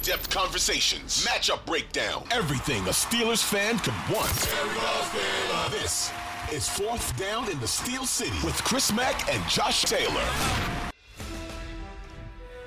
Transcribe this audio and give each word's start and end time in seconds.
In 0.00 0.06
depth 0.06 0.30
conversations, 0.30 1.26
matchup 1.26 1.64
breakdown, 1.66 2.24
everything 2.30 2.82
a 2.86 2.90
Steelers 2.90 3.42
fan 3.42 3.78
could 3.80 3.94
want. 4.10 4.30
This 5.70 6.10
is 6.52 6.68
Fourth 6.68 7.14
Down 7.18 7.50
in 7.50 7.60
the 7.60 7.68
Steel 7.68 8.06
City 8.06 8.36
with 8.42 8.54
Chris 8.64 8.92
Mack 8.92 9.30
and 9.32 9.46
Josh 9.48 9.82
Taylor. 9.82 10.24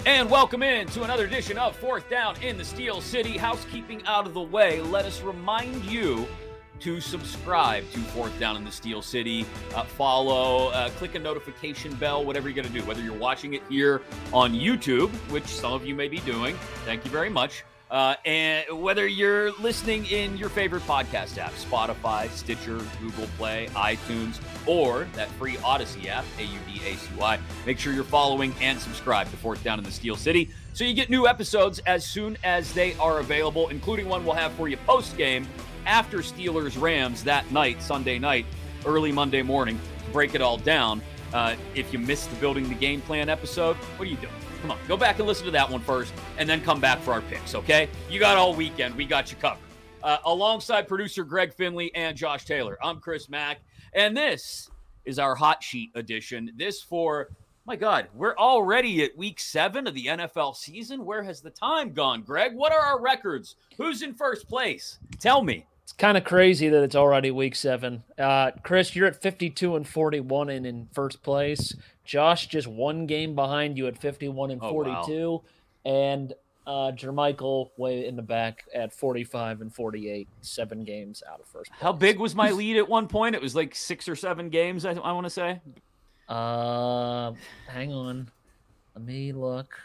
And 0.05 0.29
welcome 0.29 0.61
in 0.61 0.88
to 0.89 1.03
another 1.03 1.25
edition 1.25 1.57
of 1.57 1.75
Fourth 1.77 2.07
Down 2.09 2.39
in 2.44 2.57
the 2.57 2.66
Steel 2.66 3.01
City. 3.01 3.38
Housekeeping 3.38 4.05
out 4.05 4.27
of 4.27 4.35
the 4.35 4.41
way, 4.41 4.81
let 4.81 5.05
us 5.05 5.21
remind 5.21 5.83
you 5.85 6.27
to 6.83 6.99
subscribe 6.99 7.89
to 7.91 7.99
Fourth 7.99 8.38
Down 8.39 8.57
in 8.57 8.66
the 8.66 8.71
Steel 8.71 9.01
City. 9.01 9.45
Uh, 9.73 9.83
follow, 9.83 10.67
uh, 10.69 10.89
click 10.91 11.16
a 11.16 11.19
notification 11.19 11.94
bell, 11.95 12.25
whatever 12.25 12.49
you're 12.49 12.55
going 12.55 12.71
to 12.71 12.79
do. 12.79 12.85
Whether 12.85 13.01
you're 13.01 13.13
watching 13.13 13.53
it 13.53 13.63
here 13.69 14.01
on 14.33 14.53
YouTube, 14.53 15.09
which 15.31 15.45
some 15.45 15.71
of 15.71 15.85
you 15.85 15.95
may 15.95 16.09
be 16.09 16.19
doing, 16.19 16.55
thank 16.83 17.05
you 17.05 17.11
very 17.11 17.29
much. 17.29 17.63
Uh, 17.89 18.16
and 18.25 18.66
whether 18.81 19.05
you're 19.05 19.51
listening 19.59 20.05
in 20.07 20.35
your 20.35 20.49
favorite 20.49 20.81
podcast 20.83 21.38
app, 21.38 21.53
Spotify, 21.53 22.27
Stitcher, 22.31 22.81
Google 23.00 23.27
Play, 23.38 23.67
iTunes, 23.75 24.39
or 24.65 25.07
that 25.13 25.29
free 25.31 25.57
Audacy 25.57 26.07
app, 26.07 26.25
A 26.39 26.44
U 26.44 26.59
D 26.67 26.81
A 26.88 26.95
C 26.95 27.09
Y, 27.15 27.39
make 27.65 27.77
sure 27.77 27.94
you're 27.94 28.03
following 28.03 28.53
and 28.61 28.79
subscribe 28.79 29.29
to 29.29 29.38
Fourth 29.38 29.63
Down 29.63 29.77
in 29.77 29.85
the 29.85 29.91
Steel 29.91 30.15
City 30.15 30.50
so 30.73 30.83
you 30.83 30.95
get 30.95 31.11
new 31.11 31.27
episodes 31.27 31.79
as 31.85 32.03
soon 32.03 32.35
as 32.44 32.73
they 32.73 32.95
are 32.95 33.19
available, 33.19 33.69
including 33.69 34.09
one 34.09 34.25
we'll 34.25 34.33
have 34.33 34.51
for 34.53 34.67
you 34.67 34.77
post 34.77 35.15
game 35.15 35.47
after 35.85 36.19
Steelers 36.19 36.79
Rams 36.79 37.23
that 37.23 37.49
night, 37.51 37.81
Sunday 37.81 38.19
night, 38.19 38.45
early 38.85 39.11
Monday 39.11 39.41
morning, 39.41 39.79
break 40.11 40.35
it 40.35 40.41
all 40.41 40.57
down. 40.57 41.01
Uh, 41.33 41.55
if 41.73 41.91
you 41.91 41.99
missed 41.99 42.29
the 42.29 42.35
Building 42.38 42.69
the 42.69 42.75
Game 42.75 43.01
Plan 43.01 43.29
episode, 43.29 43.75
what 43.75 44.07
are 44.07 44.11
you 44.11 44.17
doing? 44.17 44.33
Come 44.61 44.71
on, 44.71 44.77
go 44.88 44.95
back 44.95 45.19
and 45.19 45.27
listen 45.27 45.45
to 45.45 45.51
that 45.51 45.69
one 45.69 45.81
first, 45.81 46.13
and 46.38 46.47
then 46.47 46.61
come 46.61 46.79
back 46.79 46.99
for 46.99 47.11
our 47.11 47.21
picks, 47.21 47.55
okay? 47.55 47.89
You 48.09 48.19
got 48.19 48.38
all 48.38 48.53
weekend. 48.53 48.95
We 48.95 49.05
got 49.05 49.31
you 49.31 49.38
covered. 49.38 49.59
Uh, 50.03 50.17
alongside 50.25 50.88
producer 50.88 51.23
Greg 51.23 51.53
Finley 51.53 51.94
and 51.95 52.15
Josh 52.15 52.45
Taylor, 52.45 52.77
I'm 52.81 53.00
Chris 53.00 53.29
Mack, 53.29 53.59
and 53.94 54.15
this 54.15 54.69
is 55.05 55.19
our 55.19 55.35
hot 55.35 55.63
sheet 55.63 55.91
edition. 55.95 56.51
This 56.55 56.81
for, 56.81 57.29
my 57.65 57.75
God, 57.75 58.07
we're 58.13 58.38
already 58.38 59.03
at 59.03 59.17
week 59.17 59.39
seven 59.39 59.88
of 59.88 59.94
the 59.94 60.05
NFL 60.05 60.55
season. 60.55 61.03
Where 61.03 61.23
has 61.23 61.41
the 61.41 61.50
time 61.50 61.91
gone, 61.91 62.21
Greg? 62.21 62.53
What 62.53 62.71
are 62.71 62.79
our 62.79 63.01
records? 63.01 63.55
Who's 63.77 64.01
in 64.01 64.13
first 64.13 64.47
place? 64.47 65.00
Tell 65.19 65.41
me. 65.41 65.65
It's 65.94 66.00
kind 66.00 66.18
of 66.18 66.24
crazy 66.24 66.70
that 66.70 66.81
it's 66.81 66.96
already 66.96 67.30
week 67.30 67.54
seven. 67.54 68.04
Uh, 68.18 68.50
Chris, 68.64 68.96
you're 68.96 69.06
at 69.06 69.22
52 69.22 69.76
and 69.76 69.88
41 69.88 70.50
and 70.50 70.66
in 70.66 70.88
first 70.92 71.22
place. 71.22 71.76
Josh 72.04 72.48
just 72.48 72.66
one 72.66 73.06
game 73.06 73.36
behind 73.36 73.78
you 73.78 73.86
at 73.86 74.00
51 74.02 74.50
and 74.50 74.59
Oh, 74.64 74.72
42. 74.72 75.31
wow. 75.31 75.44
And 75.86 76.34
uh, 76.66 76.94
Jermichael 76.96 77.70
way 77.78 78.08
in 78.08 78.16
the 78.16 78.24
back 78.24 78.66
at 78.74 78.92
45 78.92 79.62
and 79.62 79.72
48, 79.72 80.28
seven 80.42 80.84
games 80.84 81.22
out 81.31 81.40
of 81.40 81.46
first 81.46 81.70
place. 81.70 81.80
How 81.84 81.92
big 81.94 82.18
was 82.18 82.34
my 82.34 82.50
lead 82.50 82.78
at 82.78 82.90
one 82.90 83.08
point? 83.08 83.36
It 83.36 83.42
was 83.44 83.54
like 83.56 83.75
six 83.75 84.10
or 84.10 84.16
seven 84.16 84.50
games, 84.50 84.86
I, 84.88 84.94
I 84.94 85.12
want 85.12 85.28
to 85.28 85.30
say. 85.30 85.62
Uh, 86.28 87.34
hang 87.68 87.94
on. 87.94 88.31
Let 88.96 89.06
me 89.06 89.31
look. 89.31 89.75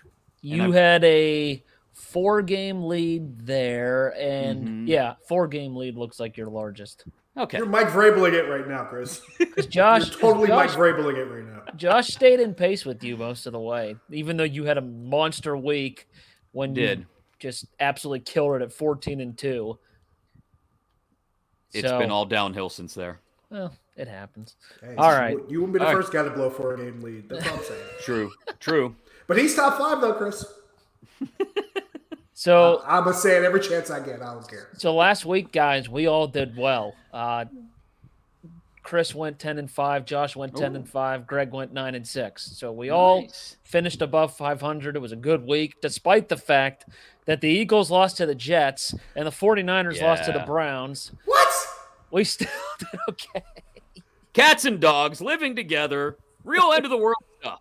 You 0.40 0.72
had 0.72 1.04
a 1.04 1.62
four 1.98 2.42
game 2.42 2.84
lead 2.84 3.40
there. 3.46 4.14
And 4.18 4.66
Mhm. 4.86 4.88
yeah, 4.88 5.14
four 5.26 5.46
game 5.48 5.76
lead 5.76 5.96
looks 5.96 6.18
like 6.20 6.36
your 6.36 6.48
largest. 6.48 7.04
Okay. 7.36 7.58
You're 7.58 7.66
Mike 7.66 7.88
Vrabeling 7.88 8.32
it 8.32 8.48
right 8.48 8.66
now, 8.66 8.84
Chris. 8.84 9.20
Because 9.38 9.66
Josh, 9.66 10.10
You're 10.10 10.18
totally 10.20 10.48
Josh, 10.48 10.70
Mike 10.70 10.78
Vrabeling 10.78 11.16
it 11.18 11.24
right 11.24 11.44
now. 11.44 11.72
Josh 11.76 12.08
stayed 12.08 12.40
in 12.40 12.54
pace 12.54 12.84
with 12.84 13.02
you 13.04 13.16
most 13.16 13.46
of 13.46 13.52
the 13.52 13.60
way, 13.60 13.96
even 14.10 14.36
though 14.36 14.44
you 14.44 14.64
had 14.64 14.78
a 14.78 14.82
monster 14.82 15.56
week 15.56 16.08
when 16.52 16.74
Did. 16.74 17.00
you 17.00 17.06
just 17.38 17.66
absolutely 17.78 18.20
killed 18.20 18.56
it 18.56 18.62
at 18.62 18.72
14 18.72 19.20
and 19.20 19.36
2. 19.38 19.78
It's 21.72 21.86
So- 21.88 21.98
been 21.98 22.10
all 22.10 22.24
downhill 22.24 22.68
since 22.70 22.94
there. 22.94 23.20
Well, 23.50 23.74
it 23.96 24.08
happens. 24.08 24.56
Hey, 24.80 24.94
All 24.96 25.10
you- 25.12 25.18
right. 25.18 25.38
You 25.48 25.60
wouldn't 25.60 25.72
be 25.74 25.78
the 25.78 25.86
All 25.86 25.94
right. 25.94 26.00
first 26.00 26.12
guy 26.12 26.22
to 26.22 26.30
blow 26.30 26.50
four 26.50 26.76
game 26.76 27.00
lead. 27.00 27.28
That's 27.28 27.44
what 27.44 27.54
I'm 27.58 27.64
saying. 27.64 27.84
True. 28.00 28.30
True. 28.60 28.96
But 29.26 29.38
he's 29.38 29.54
top 29.54 29.78
five 29.78 30.00
though, 30.00 30.14
Chris. 30.14 30.44
So, 32.38 32.84
I'm 32.86 33.02
gonna 33.02 33.16
say 33.16 33.36
it 33.36 33.42
every 33.42 33.58
chance 33.58 33.90
I 33.90 33.98
get. 33.98 34.22
I 34.22 34.32
don't 34.32 34.48
care. 34.48 34.68
so 34.76 34.94
last 34.94 35.26
week, 35.26 35.50
guys, 35.50 35.88
we 35.88 36.06
all 36.06 36.28
did 36.28 36.56
well. 36.56 36.94
Uh, 37.12 37.46
Chris 38.84 39.12
went 39.12 39.40
10 39.40 39.58
and 39.58 39.68
5, 39.68 40.04
Josh 40.04 40.36
went 40.36 40.54
10 40.54 40.76
and 40.76 40.88
5, 40.88 41.26
Greg 41.26 41.50
went 41.50 41.72
9 41.72 41.96
and 41.96 42.06
6. 42.06 42.42
So 42.56 42.70
we 42.70 42.90
all 42.90 43.26
finished 43.64 44.02
above 44.02 44.36
500. 44.36 44.94
It 44.94 45.00
was 45.00 45.10
a 45.10 45.16
good 45.16 45.44
week, 45.44 45.80
despite 45.82 46.28
the 46.28 46.36
fact 46.36 46.84
that 47.24 47.40
the 47.40 47.48
Eagles 47.48 47.90
lost 47.90 48.18
to 48.18 48.26
the 48.26 48.36
Jets 48.36 48.94
and 49.16 49.26
the 49.26 49.32
49ers 49.32 50.00
lost 50.00 50.24
to 50.26 50.32
the 50.32 50.44
Browns. 50.46 51.10
What? 51.24 51.48
We 52.12 52.22
still 52.22 52.48
did 52.78 53.00
okay. 53.08 53.42
Cats 54.32 54.64
and 54.64 54.78
dogs 54.78 55.20
living 55.20 55.56
together. 55.56 56.16
Real 56.44 56.70
end 56.72 56.84
of 56.84 56.92
the 56.92 56.98
world 56.98 57.16
stuff. 57.40 57.60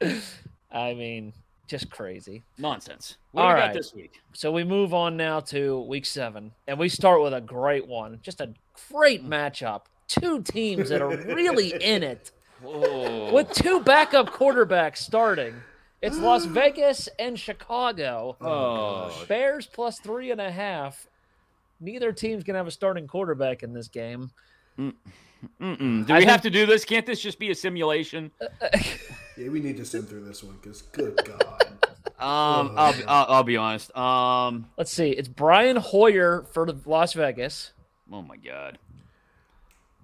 I 0.72 0.94
mean, 0.94 1.34
just 1.66 1.90
crazy. 1.90 2.42
Nonsense. 2.58 3.16
What 3.32 3.42
All 3.44 3.54
got 3.54 3.74
this 3.74 3.92
week? 3.94 4.20
So 4.32 4.52
we 4.52 4.64
move 4.64 4.94
on 4.94 5.16
now 5.16 5.40
to 5.40 5.80
week 5.80 6.06
seven, 6.06 6.52
and 6.66 6.78
we 6.78 6.88
start 6.88 7.22
with 7.22 7.34
a 7.34 7.40
great 7.40 7.86
one. 7.86 8.18
Just 8.22 8.40
a 8.40 8.52
great 8.90 9.22
Hmm. 9.22 9.32
matchup. 9.32 9.82
Two 10.08 10.42
teams 10.42 10.88
that 10.90 11.02
are 11.02 11.08
really 11.08 11.72
in 11.82 12.02
it 12.04 12.30
Whoa. 12.62 13.32
with 13.32 13.50
two 13.52 13.80
backup 13.80 14.30
quarterbacks 14.30 14.98
starting. 14.98 15.54
It's 16.02 16.18
Las 16.18 16.44
Vegas 16.46 17.08
and 17.18 17.38
Chicago. 17.38 18.36
Oh, 18.40 19.24
Bears 19.28 19.66
plus 19.66 19.98
three 19.98 20.30
and 20.30 20.40
a 20.40 20.50
half. 20.50 21.08
Neither 21.80 22.12
team's 22.12 22.44
gonna 22.44 22.58
have 22.58 22.66
a 22.68 22.70
starting 22.70 23.06
quarterback 23.08 23.62
in 23.62 23.72
this 23.72 23.88
game. 23.88 24.30
Mm-mm. 24.78 26.06
Do 26.06 26.12
I 26.14 26.18
we 26.18 26.24
have 26.24 26.42
think- 26.42 26.42
to 26.42 26.50
do 26.50 26.66
this? 26.66 26.84
Can't 26.84 27.04
this 27.06 27.20
just 27.20 27.38
be 27.38 27.50
a 27.50 27.54
simulation? 27.54 28.30
Yeah, 29.36 29.48
we 29.50 29.60
need 29.60 29.76
to 29.76 29.84
sim 29.84 30.04
through 30.04 30.24
this 30.24 30.42
one 30.42 30.56
because 30.60 30.82
good 30.82 31.16
God. 31.24 31.66
Um, 32.18 32.72
I'll, 32.78 32.92
be- 32.94 33.04
I'll, 33.04 33.26
I'll 33.28 33.42
be 33.42 33.56
honest. 33.56 33.94
Um, 33.96 34.70
Let's 34.78 34.92
see. 34.92 35.10
It's 35.10 35.28
Brian 35.28 35.76
Hoyer 35.76 36.46
for 36.52 36.64
the 36.64 36.74
Las 36.86 37.12
Vegas, 37.12 37.72
oh 38.10 38.22
my 38.22 38.36
god. 38.36 38.78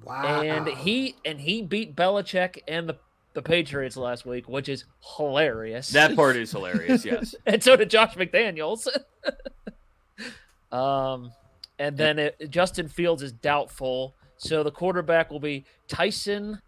Wow. 0.04 0.40
and 0.42 0.66
he 0.66 1.14
and 1.24 1.40
he 1.40 1.62
beat 1.62 1.94
Belichick 1.94 2.58
and 2.66 2.88
the 2.88 2.96
the 3.34 3.40
Patriots 3.40 3.96
last 3.96 4.26
week, 4.26 4.48
which 4.48 4.68
is 4.68 4.84
hilarious. 5.16 5.88
That 5.90 6.14
part 6.16 6.36
is 6.36 6.50
hilarious. 6.52 7.04
Yes. 7.04 7.34
and 7.46 7.62
so 7.62 7.76
did 7.76 7.88
Josh 7.88 8.14
McDaniels. 8.14 8.86
um, 10.72 11.32
and 11.78 11.96
then 11.96 12.18
it, 12.18 12.50
Justin 12.50 12.88
Fields 12.88 13.22
is 13.22 13.32
doubtful, 13.32 14.14
so 14.36 14.62
the 14.62 14.70
quarterback 14.70 15.30
will 15.30 15.40
be 15.40 15.64
Tyson. 15.88 16.60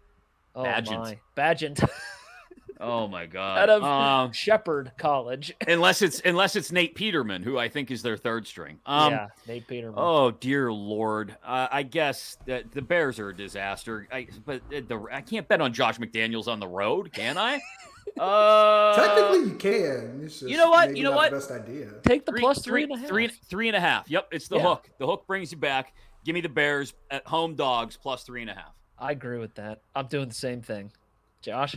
Oh 0.55 0.63
Bagent. 0.63 0.97
my, 0.97 1.19
Bagent 1.37 1.87
Oh 2.79 3.07
my 3.07 3.25
god. 3.25 3.57
out 3.57 3.69
of 3.69 3.83
Um, 3.83 4.31
Shepherd 4.33 4.91
College. 4.97 5.53
unless 5.67 6.01
it's 6.01 6.21
unless 6.25 6.55
it's 6.55 6.71
Nate 6.71 6.95
Peterman, 6.95 7.41
who 7.43 7.57
I 7.57 7.69
think 7.69 7.89
is 7.91 8.01
their 8.01 8.17
third 8.17 8.45
string. 8.47 8.79
Um, 8.85 9.13
yeah, 9.13 9.27
Nate 9.47 9.67
Peterman. 9.67 9.95
Oh 9.97 10.31
dear 10.31 10.71
lord! 10.71 11.35
Uh, 11.43 11.67
I 11.71 11.83
guess 11.83 12.37
that 12.47 12.71
the 12.71 12.81
Bears 12.81 13.19
are 13.19 13.29
a 13.29 13.35
disaster. 13.35 14.07
I, 14.11 14.27
but 14.45 14.61
the, 14.69 15.05
I 15.11 15.21
can't 15.21 15.47
bet 15.47 15.61
on 15.61 15.71
Josh 15.73 15.97
McDaniels 15.99 16.47
on 16.47 16.59
the 16.59 16.67
road, 16.67 17.11
can 17.13 17.37
I? 17.37 17.61
Uh, 18.19 18.95
Technically, 18.95 19.49
you 19.49 19.55
can. 19.57 20.21
It's 20.23 20.39
just 20.39 20.49
you 20.49 20.55
know 20.55 20.69
what? 20.69 20.95
You 20.95 21.03
know 21.03 21.09
not 21.09 21.15
what? 21.17 21.31
The 21.31 21.37
best 21.37 21.51
idea. 21.51 21.89
Take 22.03 22.25
the 22.25 22.31
three, 22.31 22.39
plus 22.39 22.61
three, 22.63 22.83
three 22.85 22.93
and 22.93 22.93
a 22.93 22.97
half. 22.99 23.07
three- 23.09 23.27
three 23.27 23.67
and 23.67 23.75
a 23.75 23.79
half. 23.79 24.09
Yep, 24.09 24.27
it's 24.31 24.47
the 24.47 24.55
Yeah. 24.57 24.61
hook. 24.63 24.89
The 24.99 25.05
hook 25.05 25.27
brings 25.27 25.51
you 25.51 25.57
back. 25.57 25.93
Give 26.23 26.33
me 26.33 26.39
the 26.39 26.47
Bears 26.47 26.93
at 27.11 27.27
home 27.27 27.55
dogs 27.55 27.97
plus 27.97 28.23
three 28.23 28.41
and 28.41 28.49
a 28.49 28.53
half. 28.53 28.73
I 28.97 29.11
agree 29.11 29.37
with 29.39 29.55
that. 29.55 29.81
I'm 29.95 30.07
doing 30.07 30.29
the 30.29 30.33
same 30.35 30.61
thing. 30.61 30.93
Josh, 31.41 31.75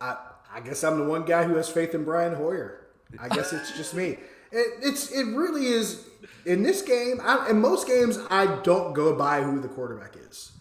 I, 0.00 0.16
I 0.52 0.60
guess 0.60 0.84
I'm 0.84 0.98
the 0.98 1.04
one 1.04 1.24
guy 1.24 1.44
who 1.44 1.56
has 1.56 1.68
faith 1.68 1.94
in 1.94 2.04
Brian 2.04 2.34
Hoyer. 2.34 2.86
I 3.18 3.28
guess 3.28 3.52
it's 3.52 3.76
just 3.76 3.94
me. 3.94 4.18
It, 4.50 4.66
it's 4.82 5.10
it 5.10 5.24
really 5.24 5.66
is 5.66 6.06
in 6.44 6.62
this 6.62 6.82
game. 6.82 7.20
I, 7.22 7.50
in 7.50 7.60
most 7.60 7.86
games, 7.86 8.18
I 8.30 8.60
don't 8.62 8.92
go 8.94 9.14
by 9.14 9.42
who 9.42 9.60
the 9.60 9.68
quarterback 9.68 10.16
is. 10.16 10.52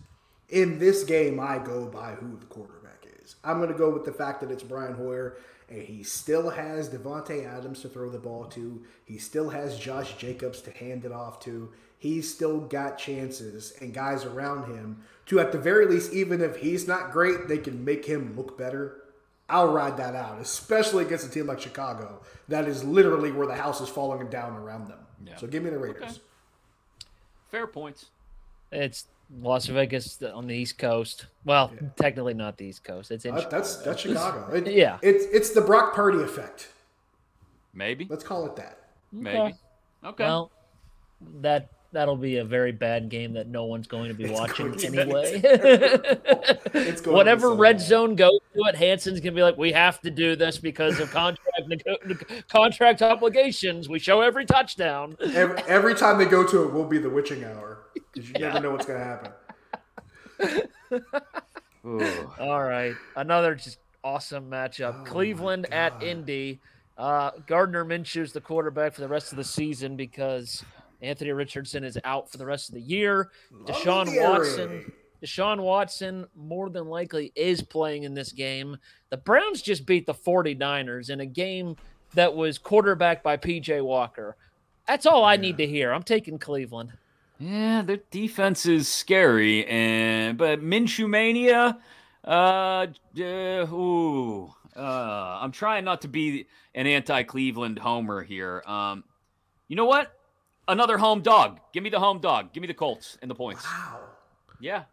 In 0.49 0.79
this 0.79 1.03
game, 1.03 1.39
I 1.39 1.59
go 1.59 1.85
by 1.85 2.13
who 2.13 2.37
the 2.37 2.45
quarterback 2.45 3.05
is. 3.21 3.35
I'm 3.43 3.57
going 3.57 3.71
to 3.71 3.77
go 3.77 3.89
with 3.89 4.05
the 4.05 4.13
fact 4.13 4.41
that 4.41 4.51
it's 4.51 4.63
Brian 4.63 4.93
Hoyer, 4.93 5.37
and 5.69 5.81
he 5.81 6.03
still 6.03 6.49
has 6.49 6.89
Davante 6.89 7.45
Adams 7.45 7.81
to 7.81 7.89
throw 7.89 8.09
the 8.09 8.17
ball 8.17 8.45
to. 8.45 8.81
He 9.03 9.17
still 9.17 9.49
has 9.49 9.77
Josh 9.77 10.15
Jacobs 10.17 10.61
to 10.61 10.71
hand 10.71 11.03
it 11.03 11.11
off 11.11 11.41
to. 11.41 11.71
He's 11.97 12.33
still 12.33 12.59
got 12.59 12.97
chances 12.97 13.73
and 13.81 13.93
guys 13.93 14.23
around 14.23 14.73
him 14.73 15.03
to, 15.25 15.39
at 15.39 15.51
the 15.51 15.57
very 15.57 15.85
least, 15.85 16.13
even 16.13 16.41
if 16.41 16.57
he's 16.57 16.87
not 16.87 17.11
great, 17.11 17.47
they 17.47 17.57
can 17.57 17.83
make 17.83 18.05
him 18.05 18.35
look 18.37 18.57
better. 18.57 19.01
I'll 19.49 19.71
ride 19.71 19.97
that 19.97 20.13
out, 20.15 20.39
especially 20.39 21.05
against 21.05 21.25
a 21.25 21.29
team 21.29 21.47
like 21.47 21.59
Chicago. 21.59 22.21
That 22.49 22.67
is 22.67 22.83
literally 22.83 23.31
where 23.31 23.47
the 23.47 23.55
house 23.55 23.79
is 23.81 23.87
falling 23.89 24.27
down 24.29 24.55
around 24.57 24.87
them. 24.87 24.99
So 25.37 25.47
give 25.47 25.63
me 25.63 25.69
the 25.69 25.77
Raiders. 25.79 26.19
Fair 27.49 27.67
points. 27.67 28.07
it's 28.71 29.05
Las 29.41 29.65
Vegas 29.67 30.21
on 30.21 30.47
the 30.47 30.53
East 30.55 30.77
Coast. 30.77 31.27
Well, 31.45 31.71
technically 31.95 32.33
not 32.33 32.57
the 32.57 32.65
East 32.65 32.83
Coast. 32.83 33.11
It's 33.11 33.25
in 33.25 33.35
Uh, 33.35 33.47
that's 33.49 33.77
that's 33.77 34.01
Chicago. 34.01 34.51
It- 34.53 34.67
Yeah. 34.67 34.97
it's 35.01 35.25
it's 35.25 35.51
the 35.51 35.61
Brock 35.61 35.93
Purdy 35.93 36.19
effect. 36.21 36.69
Maybe. 37.73 38.07
Let's 38.09 38.23
call 38.23 38.45
it 38.45 38.55
that. 38.57 38.79
Maybe. 39.11 39.55
Okay. 40.03 40.23
Well, 40.23 40.51
that 41.41 41.69
that'll 41.91 42.15
be 42.17 42.37
a 42.37 42.43
very 42.43 42.71
bad 42.71 43.09
game 43.09 43.33
that 43.33 43.47
no 43.47 43.65
one's 43.65 43.87
going 43.87 44.09
to 44.09 44.13
be 44.13 44.29
watching 44.29 44.71
to 44.75 44.91
be- 44.91 44.99
anyway. 44.99 45.41
It's 46.73 47.01
going 47.01 47.15
Whatever 47.15 47.47
so 47.49 47.55
red 47.55 47.77
bad. 47.77 47.85
zone 47.85 48.15
goes 48.15 48.39
to 48.53 48.61
it, 48.69 48.75
Hanson's 48.75 49.19
gonna 49.19 49.31
be 49.35 49.41
like, 49.41 49.57
"We 49.57 49.71
have 49.71 49.99
to 50.01 50.11
do 50.11 50.35
this 50.35 50.57
because 50.57 50.99
of 50.99 51.09
contract 51.11 51.67
nego- 51.67 51.97
contract 52.49 53.01
obligations. 53.01 53.89
We 53.89 53.99
show 53.99 54.21
every 54.21 54.45
touchdown." 54.45 55.17
Every, 55.33 55.57
every 55.63 55.95
time 55.95 56.17
they 56.17 56.25
go 56.25 56.45
to 56.45 56.63
it, 56.63 56.73
will 56.73 56.85
be 56.85 56.97
the 56.99 57.09
witching 57.09 57.43
hour 57.43 57.85
because 57.93 58.29
you 58.29 58.35
never 58.39 58.59
know 58.59 58.71
what's 58.71 58.85
going 58.85 58.99
to 58.99 59.05
happen. 59.05 59.31
All 62.39 62.63
right, 62.63 62.93
another 63.15 63.55
just 63.55 63.79
awesome 64.03 64.49
matchup. 64.49 65.01
Oh 65.01 65.03
Cleveland 65.03 65.67
at 65.73 66.01
Indy. 66.03 66.59
Uh, 66.97 67.31
Gardner 67.45 67.85
Minshew's 67.85 68.33
the 68.33 68.41
quarterback 68.41 68.93
for 68.93 69.01
the 69.01 69.07
rest 69.07 69.31
of 69.31 69.37
the 69.37 69.43
season 69.43 69.95
because 69.95 70.63
Anthony 71.01 71.31
Richardson 71.31 71.83
is 71.83 71.97
out 72.03 72.31
for 72.31 72.37
the 72.37 72.45
rest 72.45 72.69
of 72.69 72.75
the 72.75 72.81
year. 72.81 73.31
Deshaun 73.65 74.07
Watson. 74.19 74.91
Deshaun 75.23 75.59
Watson 75.59 76.25
more 76.35 76.69
than 76.69 76.87
likely 76.87 77.31
is 77.35 77.61
playing 77.61 78.03
in 78.03 78.13
this 78.13 78.31
game. 78.31 78.77
The 79.09 79.17
Browns 79.17 79.61
just 79.61 79.85
beat 79.85 80.05
the 80.05 80.13
49ers 80.13 81.09
in 81.09 81.19
a 81.19 81.25
game 81.25 81.75
that 82.13 82.35
was 82.35 82.57
quarterbacked 82.57 83.23
by 83.23 83.37
PJ 83.37 83.83
Walker. 83.83 84.35
That's 84.87 85.05
all 85.05 85.23
I 85.23 85.35
need 85.35 85.57
to 85.57 85.67
hear. 85.67 85.91
I'm 85.91 86.03
taking 86.03 86.39
Cleveland. 86.39 86.93
Yeah, 87.39 87.83
their 87.83 87.99
defense 88.09 88.65
is 88.65 88.87
scary, 88.87 89.65
and 89.67 90.37
but 90.37 90.61
Minshew 90.61 91.07
mania. 91.07 91.77
Uh, 92.23 92.87
uh, 93.19 93.23
ooh, 93.71 94.51
uh, 94.75 95.39
I'm 95.41 95.51
trying 95.51 95.85
not 95.85 96.01
to 96.01 96.07
be 96.07 96.47
an 96.73 96.87
anti-Cleveland 96.87 97.79
homer 97.79 98.23
here. 98.23 98.63
Um, 98.65 99.03
you 99.67 99.75
know 99.75 99.85
what? 99.85 100.16
Another 100.67 100.97
home 100.97 101.21
dog. 101.21 101.59
Give 101.73 101.83
me 101.83 101.89
the 101.89 101.99
home 101.99 102.19
dog. 102.19 102.53
Give 102.53 102.61
me 102.61 102.67
the 102.67 102.73
Colts 102.73 103.17
and 103.21 103.31
the 103.31 103.35
points. 103.35 103.63
Wow. 103.65 103.99
Yeah. 104.59 104.83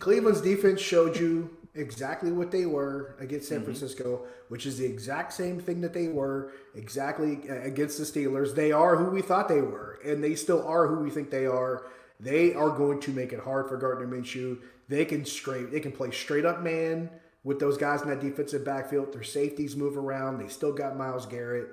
Cleveland's 0.00 0.40
defense 0.40 0.80
showed 0.80 1.16
you 1.16 1.56
exactly 1.74 2.32
what 2.32 2.50
they 2.50 2.66
were 2.66 3.14
against 3.20 3.46
Mm-hmm. 3.46 3.54
San 3.56 3.64
Francisco, 3.64 4.26
which 4.48 4.66
is 4.66 4.78
the 4.78 4.84
exact 4.84 5.32
same 5.32 5.60
thing 5.60 5.80
that 5.82 5.92
they 5.92 6.08
were 6.08 6.52
exactly 6.74 7.38
uh, 7.48 7.62
against 7.62 7.98
the 7.98 8.04
Steelers. 8.04 8.54
They 8.54 8.72
are 8.72 8.96
who 8.96 9.10
we 9.10 9.22
thought 9.22 9.48
they 9.48 9.60
were, 9.60 10.00
and 10.04 10.22
they 10.22 10.34
still 10.34 10.66
are 10.66 10.88
who 10.88 10.98
we 10.98 11.10
think 11.10 11.30
they 11.30 11.46
are. 11.46 11.86
They 12.18 12.52
are 12.54 12.70
going 12.70 13.00
to 13.02 13.12
make 13.12 13.32
it 13.32 13.40
hard 13.40 13.68
for 13.68 13.76
Gardner 13.76 14.08
Minshew. 14.08 14.58
They 14.88 15.04
can 15.04 15.24
straight, 15.24 15.70
they 15.70 15.80
can 15.80 15.92
play 15.92 16.10
straight 16.10 16.44
up 16.44 16.62
man 16.62 17.10
with 17.44 17.60
those 17.60 17.78
guys 17.78 18.02
in 18.02 18.08
that 18.08 18.20
defensive 18.20 18.64
backfield. 18.64 19.12
Their 19.12 19.22
safeties 19.22 19.76
move 19.76 19.96
around. 19.96 20.38
They 20.38 20.48
still 20.48 20.72
got 20.72 20.96
Myles 20.96 21.26
Garrett. 21.26 21.68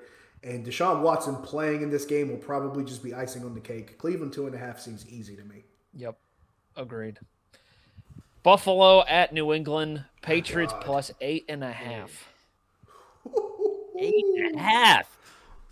And 0.46 0.64
Deshaun 0.64 1.02
Watson 1.02 1.36
playing 1.38 1.82
in 1.82 1.90
this 1.90 2.06
game 2.06 2.30
will 2.30 2.38
probably 2.38 2.86
just 2.86 3.02
be 3.02 3.16
icing 3.16 3.44
on 3.44 3.56
the 3.56 3.60
cake. 3.60 3.98
Cleveland 3.98 4.32
two 4.32 4.46
and 4.46 4.54
a 4.54 4.60
half 4.60 4.80
seems 4.80 5.08
easy 5.10 5.36
to 5.36 5.44
me. 5.44 5.66
Yep. 5.96 6.18
Agreed. 6.78 7.20
Buffalo 8.44 9.04
at 9.08 9.34
New 9.34 9.52
England. 9.52 10.06
Patriots 10.22 10.74
plus 10.82 11.10
eight 11.20 11.46
and 11.50 11.64
a 11.64 11.72
half. 11.72 12.32
Eight 13.98 14.26
and 14.38 14.56
a 14.56 14.60
half. 14.60 15.18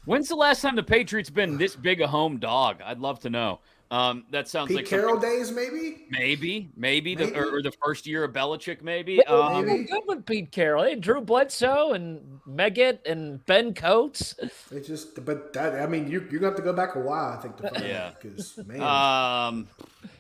When's 0.06 0.30
the 0.30 0.36
last 0.36 0.62
time 0.62 0.78
the 0.78 0.84
Patriots 0.84 1.30
been 1.30 1.58
this 1.58 1.76
big 1.76 2.00
a 2.00 2.08
home 2.08 2.40
dog? 2.40 2.82
I'd 2.84 3.00
love 3.00 3.20
to 3.20 3.30
know. 3.30 3.60
Um, 3.94 4.26
that 4.32 4.48
sounds 4.48 4.70
Pete 4.70 4.78
like 4.78 4.86
Carroll 4.88 5.20
days, 5.20 5.52
maybe. 5.52 6.06
Maybe, 6.10 6.72
maybe, 6.76 7.14
the 7.14 7.32
or, 7.38 7.58
or 7.58 7.62
the 7.62 7.72
first 7.84 8.08
year 8.08 8.24
of 8.24 8.34
Belichick, 8.34 8.82
maybe. 8.82 9.18
They 9.18 9.24
Um, 9.26 9.68
were 9.68 9.84
good 9.84 10.02
with 10.08 10.26
Pete 10.26 10.52
Carroll. 10.52 10.84
They 10.84 10.96
Drew 10.96 11.22
Bledsoe 11.22 11.92
and 11.94 12.40
Meggett 12.48 13.06
and 13.06 13.46
Ben 13.46 13.76
Coates. 13.76 14.34
It's 14.72 14.88
just, 14.88 15.24
but 15.24 15.54
that 15.54 15.76
I 15.80 15.86
mean, 15.86 16.08
you 16.10 16.22
you're 16.32 16.40
gonna 16.40 16.48
have 16.48 16.56
to 16.56 16.64
go 16.64 16.74
back 16.74 16.96
a 16.96 17.00
while, 17.00 17.38
I 17.38 17.42
think, 17.42 17.58
to 17.58 17.70
find 17.70 17.86
Yeah. 17.86 18.08
out 18.08 18.20
because 18.22 18.58
man, 18.66 18.82
Um, 18.82 19.68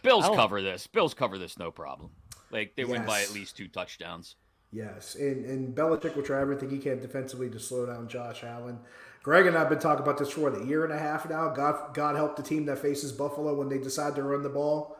Bills 0.03 0.25
cover 0.27 0.61
this. 0.61 0.85
Bills 0.85 1.15
cover 1.15 1.39
this, 1.39 1.57
no 1.57 1.71
problem. 1.71 2.11
Like 2.51 2.75
they 2.75 2.85
win 2.85 3.05
by 3.05 3.23
at 3.23 3.33
least 3.33 3.57
two 3.57 3.67
touchdowns. 3.67 4.35
yes, 4.71 5.15
and 5.15 5.45
and 5.45 5.75
Belichick 5.75 6.15
will 6.15 6.21
try 6.21 6.39
everything 6.41 6.69
he 6.69 6.77
can 6.77 6.99
defensively 7.01 7.49
to 7.49 7.59
slow 7.59 7.87
down 7.87 8.07
Josh 8.07 8.43
Allen. 8.43 8.77
Greg 9.23 9.47
and 9.47 9.57
I've 9.57 9.69
been 9.69 9.79
talking 9.79 10.03
about 10.03 10.17
this 10.17 10.31
for 10.31 10.41
what, 10.41 10.61
a 10.61 10.65
year 10.65 10.83
and 10.83 10.93
a 10.93 10.99
half 10.99 11.27
now. 11.29 11.49
God, 11.49 11.93
God 11.95 12.15
help 12.17 12.35
the 12.35 12.43
team 12.43 12.65
that 12.65 12.77
faces 12.79 13.11
Buffalo 13.13 13.55
when 13.55 13.69
they 13.69 13.77
decide 13.77 14.15
to 14.15 14.23
run 14.23 14.43
the 14.43 14.49
ball. 14.49 14.97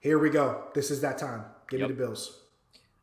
Here 0.00 0.18
we 0.18 0.30
go. 0.30 0.64
This 0.74 0.90
is 0.90 1.02
that 1.02 1.18
time. 1.18 1.44
Give 1.68 1.80
Yep. 1.80 1.90
me 1.90 1.94
the 1.94 2.02
Bills. 2.02 2.44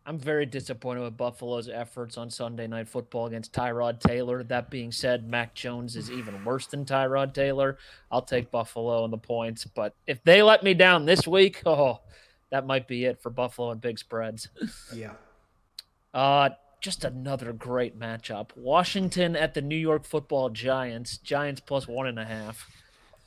I'm 0.07 0.17
very 0.19 0.45
disappointed 0.45 1.01
with 1.01 1.17
Buffalo's 1.17 1.67
efforts 1.69 2.17
on 2.17 2.29
Sunday 2.29 2.67
Night 2.67 2.87
Football 2.87 3.27
against 3.27 3.53
Tyrod 3.53 3.99
Taylor. 3.99 4.43
That 4.43 4.69
being 4.69 4.91
said, 4.91 5.27
Mac 5.27 5.53
Jones 5.55 5.95
is 5.95 6.11
even 6.11 6.43
worse 6.45 6.67
than 6.67 6.85
Tyrod 6.85 7.33
Taylor. 7.33 7.77
I'll 8.11 8.21
take 8.21 8.51
Buffalo 8.51 9.03
and 9.03 9.13
the 9.13 9.17
points, 9.17 9.65
but 9.65 9.95
if 10.07 10.23
they 10.23 10.43
let 10.43 10.63
me 10.63 10.73
down 10.75 11.05
this 11.05 11.27
week, 11.27 11.61
oh, 11.65 12.01
that 12.51 12.65
might 12.67 12.87
be 12.87 13.05
it 13.05 13.21
for 13.21 13.29
Buffalo 13.31 13.71
and 13.71 13.81
big 13.81 13.99
spreads. 13.99 14.49
Yeah. 14.93 15.13
Uh, 16.13 16.47
just 16.85 17.03
another 17.03 17.51
great 17.51 17.99
matchup. 17.99 18.51
Washington 18.55 19.35
at 19.35 19.55
the 19.55 19.61
New 19.61 19.75
York 19.75 20.05
Football 20.05 20.49
Giants. 20.51 21.17
Giants 21.17 21.59
plus 21.59 21.87
one 21.87 22.05
and 22.05 22.19
a 22.19 22.25
half. 22.25 22.69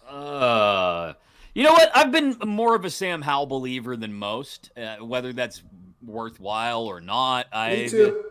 Uh, 0.09 1.15
you 1.55 1.65
know 1.65 1.73
what? 1.73 1.91
I've 1.93 2.13
been 2.13 2.37
more 2.47 2.77
of 2.77 2.85
a 2.85 2.91
Sam 2.91 3.21
Howell 3.21 3.47
believer 3.47 3.97
than 3.97 4.15
most. 4.15 4.71
Uh, 4.77 4.97
whether 5.05 5.33
that's 5.33 5.63
worthwhile 6.07 6.85
or 6.87 7.01
not, 7.01 7.47
I. 7.53 7.75
Me 7.77 7.89
too. 7.89 8.25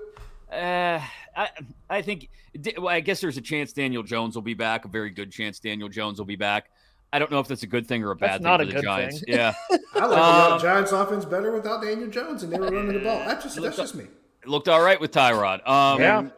Uh, 0.49 1.01
I 1.35 1.49
I 1.89 2.01
think 2.01 2.29
well, 2.77 2.87
I 2.87 3.01
guess 3.01 3.19
there's 3.19 3.35
a 3.35 3.41
chance 3.41 3.73
Daniel 3.73 4.03
Jones 4.03 4.33
will 4.35 4.41
be 4.43 4.53
back. 4.53 4.85
A 4.85 4.87
very 4.87 5.09
good 5.09 5.29
chance 5.31 5.59
Daniel 5.59 5.89
Jones 5.89 6.19
will 6.19 6.25
be 6.25 6.37
back. 6.37 6.69
I 7.11 7.19
don't 7.19 7.29
know 7.31 7.39
if 7.41 7.49
that's 7.49 7.63
a 7.63 7.67
good 7.67 7.85
thing 7.85 8.01
or 8.03 8.11
a 8.11 8.15
bad 8.15 8.31
That's 8.35 8.43
not 8.43 8.59
thing 8.61 8.69
a 8.69 8.71
for 8.71 8.75
the 8.77 8.81
good 8.81 8.85
Giants. 8.87 9.19
thing. 9.25 9.35
Yeah, 9.35 9.53
I 9.95 10.05
like 10.05 10.17
Um, 10.19 10.51
the 10.51 10.63
Giants 10.63 10.91
offense 10.93 11.25
better 11.25 11.51
without 11.51 11.81
Daniel 11.83 12.07
Jones, 12.09 12.43
and 12.43 12.51
they 12.53 12.57
were 12.59 12.69
running 12.71 12.93
the 12.93 12.99
ball. 12.99 13.19
That's 13.19 13.43
just 13.43 13.61
that's 13.61 13.75
just 13.75 13.93
me. 13.95 14.05
It 14.47 14.51
looked 14.51 14.69
all 14.69 14.81
right 14.81 14.99
with 14.99 15.11
Tyrod. 15.11 15.67
Um, 15.67 15.99
Yeah. 15.99 16.29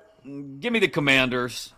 Give 0.59 0.73
me 0.73 0.79
the 0.79 0.87
Commanders. 0.87 1.73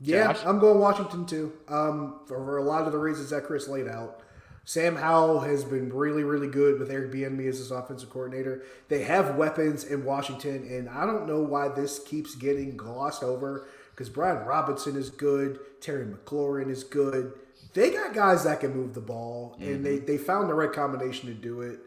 Yeah, 0.00 0.32
Josh? 0.32 0.42
I'm 0.44 0.58
going 0.58 0.80
Washington 0.80 1.26
too. 1.26 1.52
Um, 1.68 2.20
for, 2.26 2.36
for 2.36 2.56
a 2.56 2.64
lot 2.64 2.86
of 2.86 2.92
the 2.92 2.98
reasons 2.98 3.30
that 3.30 3.44
Chris 3.44 3.68
laid 3.68 3.86
out. 3.86 4.22
Sam 4.64 4.96
Howell 4.96 5.40
has 5.40 5.64
been 5.64 5.92
really, 5.92 6.22
really 6.22 6.46
good 6.48 6.78
with 6.78 6.90
Eric 6.90 7.12
Bieniemy 7.12 7.48
as 7.48 7.58
his 7.58 7.70
offensive 7.70 8.10
coordinator. 8.10 8.62
They 8.88 9.02
have 9.02 9.36
weapons 9.36 9.84
in 9.84 10.04
Washington, 10.04 10.66
and 10.70 10.88
I 10.88 11.04
don't 11.06 11.26
know 11.26 11.40
why 11.40 11.68
this 11.68 11.98
keeps 11.98 12.34
getting 12.34 12.76
glossed 12.76 13.22
over 13.22 13.66
because 13.90 14.08
Brian 14.08 14.46
Robinson 14.46 14.96
is 14.96 15.10
good, 15.10 15.58
Terry 15.80 16.06
McLaurin 16.06 16.70
is 16.70 16.84
good. 16.84 17.32
They 17.74 17.90
got 17.90 18.14
guys 18.14 18.44
that 18.44 18.60
can 18.60 18.74
move 18.74 18.94
the 18.94 19.00
ball, 19.00 19.56
and 19.60 19.84
they, 19.84 19.98
they 19.98 20.16
found 20.18 20.48
the 20.48 20.54
right 20.54 20.72
combination 20.72 21.28
to 21.28 21.34
do 21.34 21.60
it. 21.60 21.80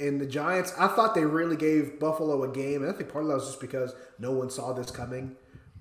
And 0.00 0.20
the 0.20 0.26
Giants, 0.26 0.72
I 0.78 0.86
thought 0.88 1.14
they 1.14 1.24
really 1.24 1.56
gave 1.56 1.98
Buffalo 1.98 2.44
a 2.44 2.52
game, 2.52 2.82
and 2.82 2.90
I 2.92 2.94
think 2.96 3.10
part 3.12 3.24
of 3.24 3.28
that 3.28 3.34
was 3.34 3.46
just 3.46 3.60
because 3.60 3.94
no 4.18 4.30
one 4.30 4.48
saw 4.48 4.72
this 4.72 4.90
coming. 4.90 5.34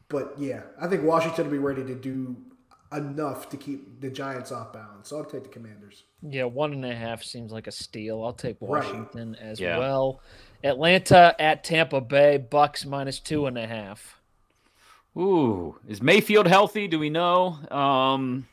But 0.09 0.33
yeah, 0.37 0.61
I 0.81 0.87
think 0.87 1.03
Washington 1.03 1.45
will 1.45 1.51
be 1.51 1.57
ready 1.59 1.83
to 1.83 1.93
do 1.93 2.35
enough 2.91 3.49
to 3.49 3.57
keep 3.57 3.99
the 4.01 4.09
Giants 4.09 4.51
off 4.51 4.73
balance. 4.73 5.09
So 5.09 5.17
I'll 5.17 5.25
take 5.25 5.43
the 5.43 5.49
Commanders. 5.49 6.03
Yeah, 6.21 6.45
one 6.45 6.73
and 6.73 6.85
a 6.85 6.95
half 6.95 7.21
seems 7.21 7.51
like 7.51 7.67
a 7.67 7.71
steal. 7.71 8.23
I'll 8.23 8.33
take 8.33 8.57
Right. 8.61 8.83
Washington 8.83 9.35
as 9.35 9.59
Yeah. 9.59 9.77
well. 9.77 10.21
Atlanta 10.63 11.35
at 11.39 11.63
Tampa 11.63 12.01
Bay, 12.01 12.37
Bucks 12.37 12.85
minus 12.85 13.19
two 13.19 13.45
and 13.45 13.57
a 13.57 13.67
half. 13.67 14.19
Ooh, 15.15 15.77
is 15.87 16.01
Mayfield 16.01 16.47
healthy? 16.47 16.87
Do 16.87 16.97
we 16.97 17.09
know? 17.09 17.57
Um, 17.69 18.47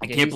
I 0.00 0.06
Yeah, 0.06 0.16
can't 0.16 0.30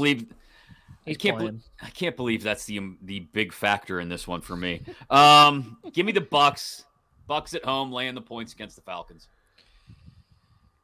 he's- 1.06 1.16
I 1.16 1.20
can't. 1.20 1.38
Be. 1.38 1.60
I 1.82 1.90
can't 1.90 2.16
believe 2.16 2.42
that's 2.42 2.64
the 2.66 2.80
the 3.02 3.20
big 3.20 3.52
factor 3.52 4.00
in 4.00 4.08
this 4.08 4.26
one 4.28 4.40
for 4.42 4.56
me. 4.56 4.82
Um, 5.10 5.78
give 5.92 6.04
me 6.06 6.12
the 6.12 6.20
Bucks. 6.20 6.84
Bucks 7.26 7.54
at 7.54 7.64
home, 7.64 7.90
laying 7.90 8.14
the 8.14 8.20
points 8.20 8.52
against 8.52 8.76
the 8.76 8.82
Falcons. 8.82 9.28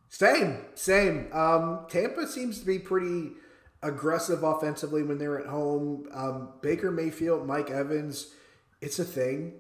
Same, 0.09 0.59
same. 0.75 1.29
Um, 1.33 1.87
Tampa 1.89 2.27
seems 2.27 2.61
to 2.61 2.67
be 2.67 2.79
pretty 2.79 3.31
aggressive 3.83 4.43
offensively 4.43 5.03
when 5.03 5.19
they're 5.19 5.41
at 5.41 5.47
home. 5.47 6.09
Um, 6.13 6.51
Baker 6.61 6.91
Mayfield, 6.91 7.47
Mike 7.47 7.71
Evans, 7.71 8.35
it's 8.81 8.99
a 8.99 9.05
thing. 9.05 9.55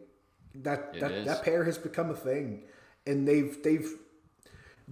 That 0.55 0.91
It 0.95 1.01
that, 1.01 1.13
is. 1.13 1.27
that 1.27 1.43
pair 1.45 1.65
has 1.65 1.79
become 1.79 2.11
a 2.11 2.17
thing, 2.17 2.65
and 3.07 3.27
they've 3.27 3.57
they've 3.63 3.89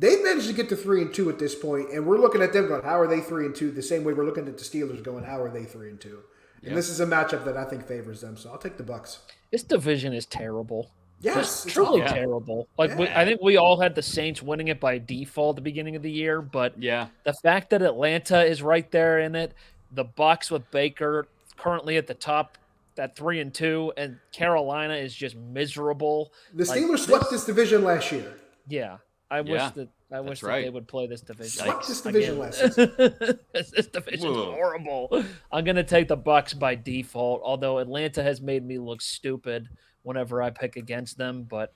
they've 0.00 0.22
managed 0.24 0.48
to 0.48 0.52
get 0.54 0.68
to 0.70 0.76
three 0.76 1.02
and 1.02 1.14
two 1.14 1.28
at 1.30 1.38
this 1.38 1.54
point, 1.54 1.90
and 1.92 2.04
we're 2.06 2.18
looking 2.18 2.42
at 2.42 2.52
them 2.52 2.66
going, 2.66 2.82
how 2.82 2.98
are 2.98 3.06
they 3.06 3.20
three 3.20 3.46
and 3.46 3.54
two? 3.54 3.70
The 3.70 3.82
same 3.82 4.02
way 4.02 4.12
we're 4.12 4.24
looking 4.24 4.48
at 4.48 4.58
the 4.58 4.64
Steelers 4.64 5.02
going, 5.02 5.24
how 5.24 5.40
are 5.40 5.50
they 5.50 5.64
three 5.64 5.90
and 5.90 6.00
two? 6.00 6.20
And 6.64 6.76
this 6.76 6.88
is 6.90 7.00
a 7.00 7.06
matchup 7.06 7.44
that 7.44 7.56
I 7.56 7.64
think 7.64 7.86
favors 7.86 8.20
them, 8.20 8.36
so 8.36 8.50
I'll 8.50 8.58
take 8.58 8.76
the 8.76 8.82
Bucks. 8.82 9.20
This 9.50 9.62
division 9.62 10.12
is 10.12 10.26
terrible. 10.26 10.90
Yes, 11.22 11.64
it's 11.66 11.74
truly 11.74 12.00
awful. 12.02 12.14
terrible. 12.14 12.68
Like 12.78 12.96
we, 12.98 13.06
I 13.08 13.24
think 13.26 13.42
we 13.42 13.56
all 13.58 13.78
had 13.80 13.94
the 13.94 14.02
Saints 14.02 14.42
winning 14.42 14.68
it 14.68 14.80
by 14.80 14.98
default 14.98 15.54
at 15.54 15.56
the 15.56 15.62
beginning 15.62 15.94
of 15.96 16.02
the 16.02 16.10
year, 16.10 16.40
but 16.42 16.80
Yeah, 16.82 17.08
the 17.24 17.34
fact 17.34 17.70
that 17.70 17.82
Atlanta 17.82 18.42
is 18.44 18.62
right 18.62 18.90
there 18.90 19.18
in 19.20 19.34
it, 19.34 19.52
the 19.92 20.04
Bucks 20.04 20.50
with 20.50 20.70
Baker 20.70 21.28
currently 21.58 21.96
at 21.98 22.06
the 22.06 22.14
top 22.14 22.56
at 22.98 23.16
three 23.16 23.40
and 23.40 23.52
two, 23.52 23.92
and 23.98 24.18
Carolina 24.32 24.94
is 24.94 25.14
just 25.14 25.36
miserable. 25.36 26.32
The 26.54 26.64
Like, 26.64 26.78
Steelers 26.80 26.90
this- 26.92 27.04
swept 27.04 27.30
this 27.30 27.44
division 27.44 27.84
last 27.84 28.12
year. 28.12 28.34
Yeah, 28.68 28.98
I 29.30 29.42
wish 29.42 29.70
that 29.72 29.88
I 30.12 30.20
wish 30.20 30.40
that 30.40 30.46
right. 30.48 30.64
they 30.64 30.70
would 30.70 30.88
play 30.88 31.06
this 31.06 31.20
division. 31.20 31.64
Swept 31.64 31.86
this 31.86 32.00
division 32.00 32.40
again. 32.40 32.40
last 32.40 32.76
this, 33.52 33.70
this 33.70 33.86
division's 33.86 34.24
Whoa. 34.36 34.52
horrible. 34.52 35.24
I'm 35.52 35.64
gonna 35.64 35.84
take 35.84 36.08
the 36.08 36.16
Bucks 36.16 36.52
by 36.52 36.74
default, 36.74 37.42
although 37.44 37.78
Atlanta 37.78 38.22
has 38.22 38.40
made 38.40 38.64
me 38.66 38.78
look 38.78 39.00
stupid 39.00 39.68
whenever 40.02 40.42
I 40.42 40.50
pick 40.50 40.76
against 40.76 41.16
them, 41.16 41.44
but 41.44 41.72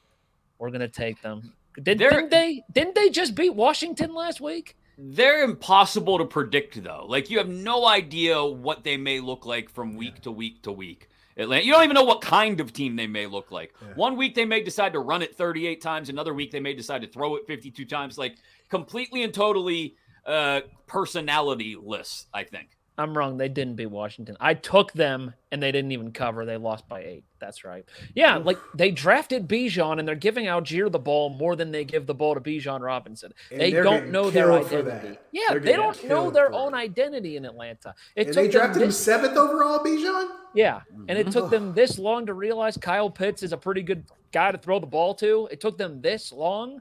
we're 0.59 0.71
gonna 0.71 0.89
take 0.89 1.23
them. 1.23 1.53
Did, 1.81 1.99
didn't 1.99 2.31
they? 2.31 2.65
Didn't 2.73 2.95
they 2.95 3.09
just 3.11 3.35
beat 3.35 3.55
Washington 3.55 4.15
last 4.15 4.41
week? 4.41 4.77
they're 4.97 5.43
impossible 5.43 6.19
to 6.19 6.25
predict 6.25 6.83
though. 6.83 7.05
Like 7.09 7.31
you 7.31 7.39
have 7.39 7.49
no 7.49 7.87
idea 7.87 8.45
what 8.45 8.85
they 8.85 8.97
may 8.97 9.21
look 9.21 9.47
like 9.47 9.69
from 9.69 9.97
week 9.97 10.21
to 10.23 10.31
week 10.31 10.63
to 10.63 10.73
week. 10.73 11.09
Atlanta, 11.37 11.65
you 11.65 11.73
don't 11.73 11.85
even 11.85 11.95
know 11.95 12.05
what 12.05 12.21
kind 12.21 12.61
of 12.61 12.73
team 12.73 12.97
they 12.97 13.07
may 13.07 13.27
look 13.27 13.51
like. 13.51 13.75
One 13.97 14.17
week 14.17 14.35
they 14.35 14.45
may 14.45 14.63
decide 14.63 14.93
to 14.93 15.01
run 15.01 15.23
it 15.23 15.35
38 15.37 15.81
times. 15.81 16.09
Another 16.09 16.33
week 16.33 16.51
they 16.53 16.61
may 16.61 16.75
decide 16.75 17.03
to 17.03 17.09
throw 17.09 17.37
it 17.37 17.47
52 17.47 17.85
times. 17.87 18.17
Like 18.19 18.37
completely 18.69 19.23
and 19.25 19.35
totally 19.35 19.97
uh, 20.27 20.61
personality-less. 20.87 22.27
I 22.33 22.45
think. 22.45 22.69
I'm 22.97 23.17
wrong. 23.17 23.37
They 23.37 23.49
didn't 23.49 23.75
beat 23.75 23.87
Washington. 23.87 24.37
I 24.39 24.55
took 24.55 24.93
them 24.93 25.35
and 25.51 25.61
they 25.61 25.73
didn't 25.73 25.91
even 25.91 26.13
cover. 26.13 26.45
They 26.45 26.57
lost 26.57 26.89
by 26.89 27.03
eight. 27.03 27.25
That's 27.41 27.65
right. 27.65 27.85
Yeah, 28.15 28.37
like 28.37 28.59
they 28.75 28.93
drafted 28.93 29.49
Bijan 29.49 29.99
and 29.99 30.07
they're 30.07 30.15
giving 30.15 30.47
Allgeier 30.47 30.91
the 30.91 31.01
ball 31.01 31.31
more 31.31 31.57
than 31.57 31.73
they 31.73 31.85
give 31.85 32.07
the 32.07 32.15
ball 32.15 32.35
to 32.35 32.41
Bijan 32.41 32.81
Robinson. 32.81 33.33
And 33.51 33.61
they 33.61 33.73
don't 33.73 34.11
know 34.11 34.31
their 34.31 34.53
identity. 34.53 35.19
Yeah, 35.33 35.59
they 35.59 35.73
don't 35.73 36.05
know 36.05 36.31
their 36.31 36.53
own 36.53 36.73
it. 36.75 36.79
identity 36.79 37.37
in 37.37 37.45
Atlanta. 37.45 37.95
It 38.15 38.29
And 38.29 38.35
took 38.35 38.45
they 38.45 38.51
drafted 38.51 38.77
them 38.77 38.89
him 38.89 38.93
seventh 38.93 39.37
overall, 39.37 39.81
Bijan? 39.81 40.29
yeah, 40.55 40.83
and 41.09 41.19
it 41.19 41.33
took 41.33 41.47
mm-hmm. 41.47 41.51
them 41.51 41.75
this 41.75 41.99
long 41.99 42.27
to 42.27 42.35
realize 42.35 42.77
Kyle 42.77 43.11
Pitts 43.11 43.43
is 43.43 43.53
a 43.53 43.57
pretty 43.57 43.83
good 43.83 44.05
guy 44.31 44.53
to 44.53 44.59
throw 44.59 44.79
the 44.79 44.87
ball 44.87 45.15
to. 45.17 45.49
It 45.51 45.61
took 45.61 45.79
them 45.79 46.01
this 46.01 46.33
long. 46.33 46.81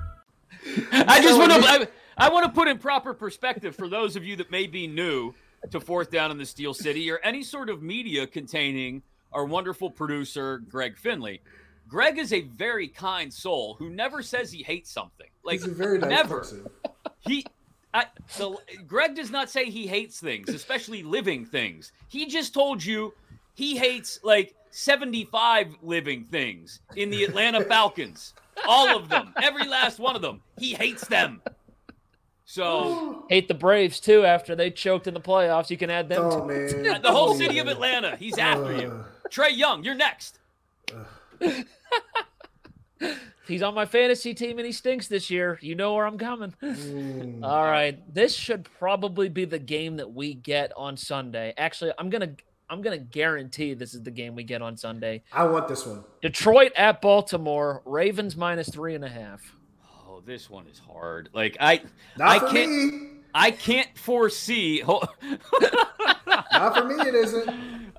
I 0.91 1.21
just 1.21 1.37
want 1.37 1.51
to 1.51 1.59
I, 1.67 1.87
I 2.17 2.29
want 2.29 2.45
to 2.45 2.51
put 2.51 2.67
in 2.67 2.77
proper 2.77 3.13
perspective 3.13 3.75
for 3.75 3.87
those 3.87 4.15
of 4.15 4.23
you 4.23 4.35
that 4.37 4.51
may 4.51 4.67
be 4.67 4.87
new 4.87 5.33
to 5.69 5.79
fourth 5.79 6.11
down 6.11 6.31
in 6.31 6.37
the 6.37 6.45
Steel 6.45 6.73
City 6.73 7.09
or 7.11 7.19
any 7.23 7.43
sort 7.43 7.69
of 7.69 7.81
media 7.81 8.27
containing 8.27 9.03
our 9.31 9.45
wonderful 9.45 9.89
producer 9.89 10.59
Greg 10.59 10.97
Finley. 10.97 11.41
Greg 11.87 12.17
is 12.17 12.31
a 12.31 12.41
very 12.41 12.87
kind 12.87 13.33
soul 13.33 13.75
who 13.77 13.89
never 13.89 14.21
says 14.21 14.51
he 14.51 14.63
hates 14.63 14.89
something. 14.91 15.27
Like 15.43 15.59
He's 15.59 15.67
a 15.67 15.71
very 15.71 15.97
nice 15.97 16.09
never. 16.09 16.37
person. 16.39 16.65
He 17.19 17.45
I, 17.93 18.05
the, 18.37 18.55
Greg 18.87 19.15
does 19.15 19.31
not 19.31 19.49
say 19.49 19.65
he 19.65 19.85
hates 19.85 20.19
things, 20.19 20.49
especially 20.49 21.03
living 21.03 21.45
things. 21.45 21.91
He 22.07 22.25
just 22.25 22.53
told 22.53 22.83
you 22.83 23.13
he 23.53 23.77
hates 23.77 24.19
like 24.23 24.55
75 24.69 25.75
living 25.83 26.23
things 26.25 26.79
in 26.95 27.09
the 27.09 27.23
Atlanta 27.25 27.63
Falcons. 27.65 28.33
All 28.67 28.95
of 28.97 29.09
them, 29.09 29.33
every 29.41 29.67
last 29.67 29.99
one 29.99 30.15
of 30.15 30.21
them. 30.21 30.41
He 30.57 30.73
hates 30.73 31.07
them. 31.07 31.41
So 32.45 33.25
Hate 33.29 33.47
the 33.47 33.53
Braves 33.53 33.99
too 34.01 34.25
after 34.25 34.55
they 34.55 34.71
choked 34.71 35.07
in 35.07 35.13
the 35.13 35.21
playoffs. 35.21 35.69
You 35.69 35.77
can 35.77 35.89
add 35.89 36.09
them 36.09 36.21
Oh, 36.25 36.41
to 36.41 36.45
man. 36.45 37.01
the 37.01 37.11
whole 37.11 37.29
Oh, 37.29 37.37
city 37.37 37.59
of. 37.59 37.67
Atlanta, 37.67 38.17
he's 38.17 38.37
after 38.37 38.75
you. 38.75 39.05
Trae 39.29 39.55
Young, 39.55 39.83
you're 39.85 39.95
next. 39.95 40.37
He's 43.47 43.63
on 43.63 43.73
my 43.73 43.85
fantasy 43.85 44.33
team 44.33 44.59
and 44.59 44.65
he 44.65 44.71
stinks 44.71 45.07
this 45.07 45.29
year. 45.29 45.57
You 45.61 45.75
know 45.75 45.95
where 45.95 46.05
I'm 46.05 46.17
coming. 46.17 46.53
Mm. 46.61 47.43
All 47.43 47.63
right. 47.63 47.99
This 48.13 48.33
should 48.35 48.63
probably 48.79 49.27
be 49.27 49.43
the 49.45 49.59
game 49.59 49.97
that 49.97 50.13
we 50.13 50.33
get 50.35 50.71
on 50.77 50.95
Sunday. 50.95 51.53
Actually, 51.57 51.91
I'm 51.97 52.09
gonna 52.09 52.35
I'm 52.71 52.81
gonna 52.81 52.97
guarantee 52.97 53.73
this 53.73 53.93
is 53.93 54.01
the 54.01 54.11
game 54.11 54.33
we 54.33 54.43
get 54.45 54.61
on 54.61 54.77
Sunday. 54.77 55.23
I 55.33 55.43
want 55.43 55.67
this 55.67 55.85
one. 55.85 56.05
Detroit 56.21 56.71
at 56.77 57.01
Baltimore, 57.01 57.81
Ravens 57.85 58.37
minus 58.37 58.69
three 58.69 58.95
and 58.95 59.03
a 59.03 59.09
half. 59.09 59.41
Oh, 60.07 60.21
this 60.25 60.49
one 60.49 60.65
is 60.67 60.79
hard. 60.79 61.27
Like 61.33 61.57
I, 61.59 61.81
Not 62.17 62.29
I 62.29 62.39
for 62.39 62.47
can't, 62.47 62.71
me. 62.71 63.09
I 63.33 63.51
can't 63.51 63.89
foresee. 63.97 64.83
Not 64.87 66.77
for 66.77 66.85
me, 66.85 66.95
it 66.95 67.13
isn't. 67.13 67.49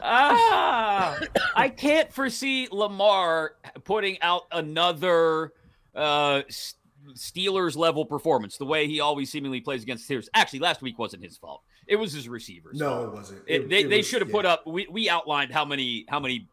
ah, 0.00 1.18
I 1.54 1.68
can't 1.68 2.10
foresee 2.12 2.68
Lamar 2.72 3.56
putting 3.84 4.20
out 4.22 4.44
another 4.52 5.52
uh, 5.94 6.42
S- 6.48 6.74
Steelers 7.14 7.76
level 7.76 8.04
performance 8.04 8.56
the 8.56 8.64
way 8.64 8.86
he 8.86 9.00
always 9.00 9.30
seemingly 9.30 9.60
plays 9.60 9.82
against 9.82 10.08
Steelers. 10.08 10.28
Actually, 10.34 10.60
last 10.60 10.82
week 10.82 10.98
wasn't 10.98 11.22
his 11.22 11.36
fault. 11.36 11.62
It 11.86 11.96
was 11.96 12.12
his 12.12 12.28
receivers. 12.28 12.78
No, 12.78 13.04
it 13.04 13.12
wasn't. 13.12 13.42
It- 13.46 13.62
It- 13.62 13.68
they 13.68 13.80
it 13.82 13.88
they 13.90 14.02
should 14.02 14.20
have 14.20 14.28
yeah. 14.28 14.32
put 14.36 14.46
up. 14.46 14.66
We, 14.66 14.86
we 14.90 15.08
outlined 15.08 15.52
how 15.52 15.64
many 15.64 16.04
how 16.08 16.20
many 16.20 16.48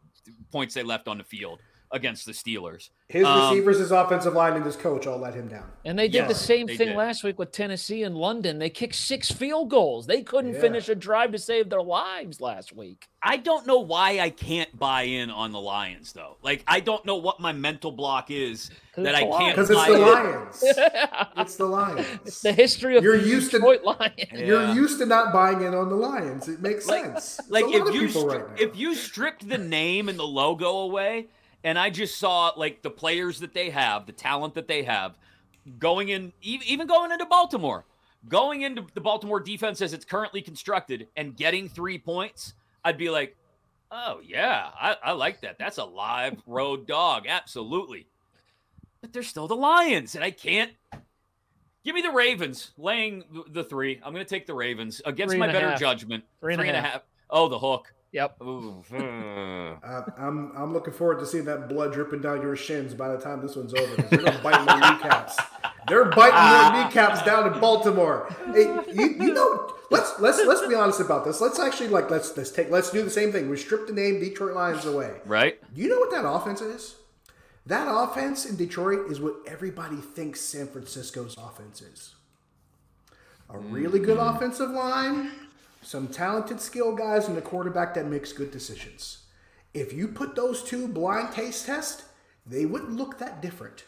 points 0.52 0.74
they 0.74 0.84
left 0.84 1.08
on 1.08 1.18
the 1.18 1.24
field 1.24 1.60
against 1.92 2.26
the 2.26 2.32
Steelers. 2.32 2.90
His 3.08 3.26
Um, 3.26 3.50
receivers, 3.50 3.80
his 3.80 3.92
offensive 3.92 4.34
line, 4.36 4.54
and 4.54 4.64
his 4.64 4.76
coach 4.76 5.08
all 5.08 5.18
let 5.18 5.34
him 5.34 5.48
down. 5.48 5.64
And 5.84 5.98
they 5.98 6.08
did 6.08 6.28
the 6.28 6.36
same 6.36 6.68
thing 6.68 6.90
did. 6.90 6.96
last 6.96 7.24
week 7.24 7.40
with 7.40 7.52
Tennessee 7.52 8.04
and 8.04 8.16
London. 8.16 8.60
They 8.60 8.70
kicked 8.70 8.94
six 8.94 9.32
field 9.32 9.70
goals. 9.72 10.06
They 10.06 10.22
couldn't 10.22 10.54
Yeah. 10.54 10.62
finish 10.62 10.88
a 10.90 10.94
drive 10.96 11.32
to 11.32 11.40
save 11.40 11.70
their 11.72 11.82
lives 11.82 12.40
last 12.40 12.76
week. 12.76 13.08
I 13.24 13.38
don't 13.38 13.66
know 13.66 13.80
why 13.80 14.20
I 14.20 14.30
can't 14.30 14.78
buy 14.78 15.02
in 15.04 15.32
on 15.32 15.52
the 15.52 15.60
Lions 15.60 16.14
though. 16.14 16.38
Like 16.44 16.64
I 16.68 16.80
don't 16.80 17.04
know 17.06 17.16
what 17.18 17.40
my 17.40 17.52
mental 17.52 17.92
block 17.92 18.30
is 18.32 18.70
that 18.96 19.16
I 19.16 19.22
can't 19.24 19.56
Because 19.56 19.70
it's 19.72 19.80
buy 19.80 19.90
the 19.90 19.96
in. 19.96 20.02
Lions. 20.02 20.64
It's 21.38 21.56
the 21.56 21.66
Lions. 21.66 22.06
It's 22.26 22.42
the 22.42 22.54
history 22.54 22.96
of 22.98 23.04
You're 23.04 23.18
the 23.18 23.28
used 23.28 23.52
to- 23.52 23.58
Detroit 23.58 23.84
Lions. 23.84 24.14
You're 24.34 24.62
Yeah. 24.62 24.74
used 24.74 25.00
to 25.00 25.06
not 25.08 25.34
buying 25.34 25.62
in 25.62 25.74
on 25.74 25.90
the 25.90 25.96
Lions. 25.96 26.48
It 26.48 26.62
makes 26.62 26.88
Like- 26.88 27.06
sense. 27.06 27.40
It's 27.40 27.50
Like 27.50 27.66
if 27.66 27.94
you 27.94 28.04
stri- 28.04 28.48
right 28.50 28.60
if 28.62 28.76
you 28.78 28.94
stripped 28.94 29.50
the 29.50 29.58
name 29.58 30.08
and 30.10 30.18
the 30.20 30.28
logo 30.28 30.78
away, 30.78 31.28
and 31.64 31.78
I 31.78 31.90
just 31.90 32.18
saw 32.18 32.52
like 32.56 32.82
the 32.82 32.90
players 32.90 33.40
that 33.40 33.54
they 33.54 33.70
have, 33.70 34.06
the 34.06 34.14
talent 34.14 34.56
that 34.56 34.68
they 34.68 34.84
have, 34.84 35.18
going 35.78 36.10
in, 36.10 36.34
even 36.42 36.88
going 36.88 37.12
into 37.12 37.26
Baltimore, 37.26 37.86
going 38.28 38.62
into 38.64 38.86
the 38.94 39.02
Baltimore 39.02 39.40
defense 39.40 39.82
as 39.82 39.94
it's 39.94 40.06
currently 40.06 40.42
constructed, 40.42 41.08
and 41.16 41.36
getting 41.36 41.70
three 41.70 41.98
points, 41.98 42.54
I'd 42.84 42.98
be 42.98 43.10
like, 43.10 43.36
oh 43.92 44.20
yeah, 44.24 44.70
I, 44.80 44.96
I 45.04 45.12
like 45.14 45.42
that. 45.42 45.58
That's 45.60 45.78
a 45.78 45.86
live 45.86 46.42
road 46.46 46.88
dog, 46.88 47.26
absolutely. 47.28 48.08
But 49.02 49.14
they're 49.14 49.24
still 49.24 49.48
the 49.48 49.56
Lions, 49.56 50.16
and 50.16 50.24
I 50.24 50.32
can't. 50.32 50.72
Give 51.86 51.96
me 51.96 52.02
the 52.02 52.12
Ravens 52.12 52.72
laying 52.78 53.24
the 53.52 53.64
three. 53.64 54.02
I'm 54.04 54.14
going 54.14 54.26
to 54.26 54.30
take 54.30 54.46
the 54.46 54.54
Ravens 54.54 55.02
against 55.06 55.32
Three 55.32 55.40
my 55.40 55.48
better 55.48 55.70
half. 55.70 55.80
judgment. 55.80 56.26
Three 56.42 56.54
and 56.54 56.62
a 56.62 56.66
and 56.68 56.76
a 56.76 56.82
half. 56.82 56.92
half. 56.92 57.02
Oh, 57.30 57.48
the 57.48 57.58
hook. 57.58 57.94
Yep. 58.12 58.42
Ooh, 58.42 58.84
hmm. 58.90 59.74
Uh, 59.84 60.02
I'm 60.18 60.52
I'm 60.56 60.74
looking 60.74 60.94
forward 60.94 61.20
to 61.20 61.26
seeing 61.26 61.46
that 61.46 61.70
blood 61.70 61.94
dripping 61.94 62.22
down 62.22 62.42
your 62.42 62.56
shins 62.56 62.94
by 62.94 63.10
the 63.10 63.18
time 63.22 63.42
this 63.42 63.56
one's 63.56 63.74
over. 63.74 63.96
'cause 63.96 64.10
They're 64.10 64.20
gonna 64.24 64.40
bite 64.44 64.66
my 64.66 64.76
kneecaps. 64.94 65.38
They're 65.88 66.06
biting 66.06 66.76
your 66.76 66.84
kneecaps 66.86 67.24
down 67.24 67.52
in 67.54 67.60
Baltimore. 67.60 68.28
Hey, 68.54 68.64
you, 68.92 69.08
you 69.20 69.34
know, 69.34 69.74
let's 69.92 70.20
let's 70.20 70.44
let's 70.46 70.66
be 70.68 70.76
honest 70.76 71.00
about 71.00 71.24
this. 71.26 71.40
Let's 71.40 71.60
actually 71.60 71.90
like 71.90 72.10
let's 72.12 72.36
let's 72.36 72.52
take 72.52 72.70
let's 72.72 72.92
do 72.92 73.04
the 73.04 73.10
same 73.10 73.32
thing. 73.32 73.50
We 73.50 73.58
strip 73.58 73.88
the 73.88 73.94
name 73.94 74.20
Detroit 74.20 74.54
Lions 74.56 74.86
away. 74.86 75.14
right? 75.26 75.60
You 75.76 75.88
know 75.90 76.00
what 76.00 76.12
that 76.12 76.28
offense 76.28 76.62
is? 76.62 76.96
That 77.66 77.88
offense 77.90 78.46
in 78.46 78.56
Detroit 78.56 79.12
is 79.12 79.20
what 79.22 79.36
everybody 79.48 79.98
thinks 79.98 80.42
San 80.42 80.68
Francisco's 80.68 81.36
offense 81.38 81.82
is. 81.82 82.16
A 83.52 83.58
really 83.58 84.00
good 84.00 84.18
offensive 84.18 84.70
line, 84.72 85.32
some 85.82 86.08
talented 86.08 86.60
skill 86.62 86.96
guys, 86.96 87.28
and 87.28 87.38
a 87.38 87.42
quarterback 87.42 87.94
that 87.94 88.06
makes 88.06 88.34
good 88.34 88.52
decisions. 88.52 89.20
If 89.74 89.94
you 89.94 90.08
put 90.08 90.36
those 90.36 90.64
two 90.64 90.88
blind 90.88 91.34
taste 91.34 91.66
test, 91.66 92.04
they 92.46 92.66
wouldn't 92.66 92.96
look 92.96 93.20
that 93.20 93.42
different. 93.42 93.84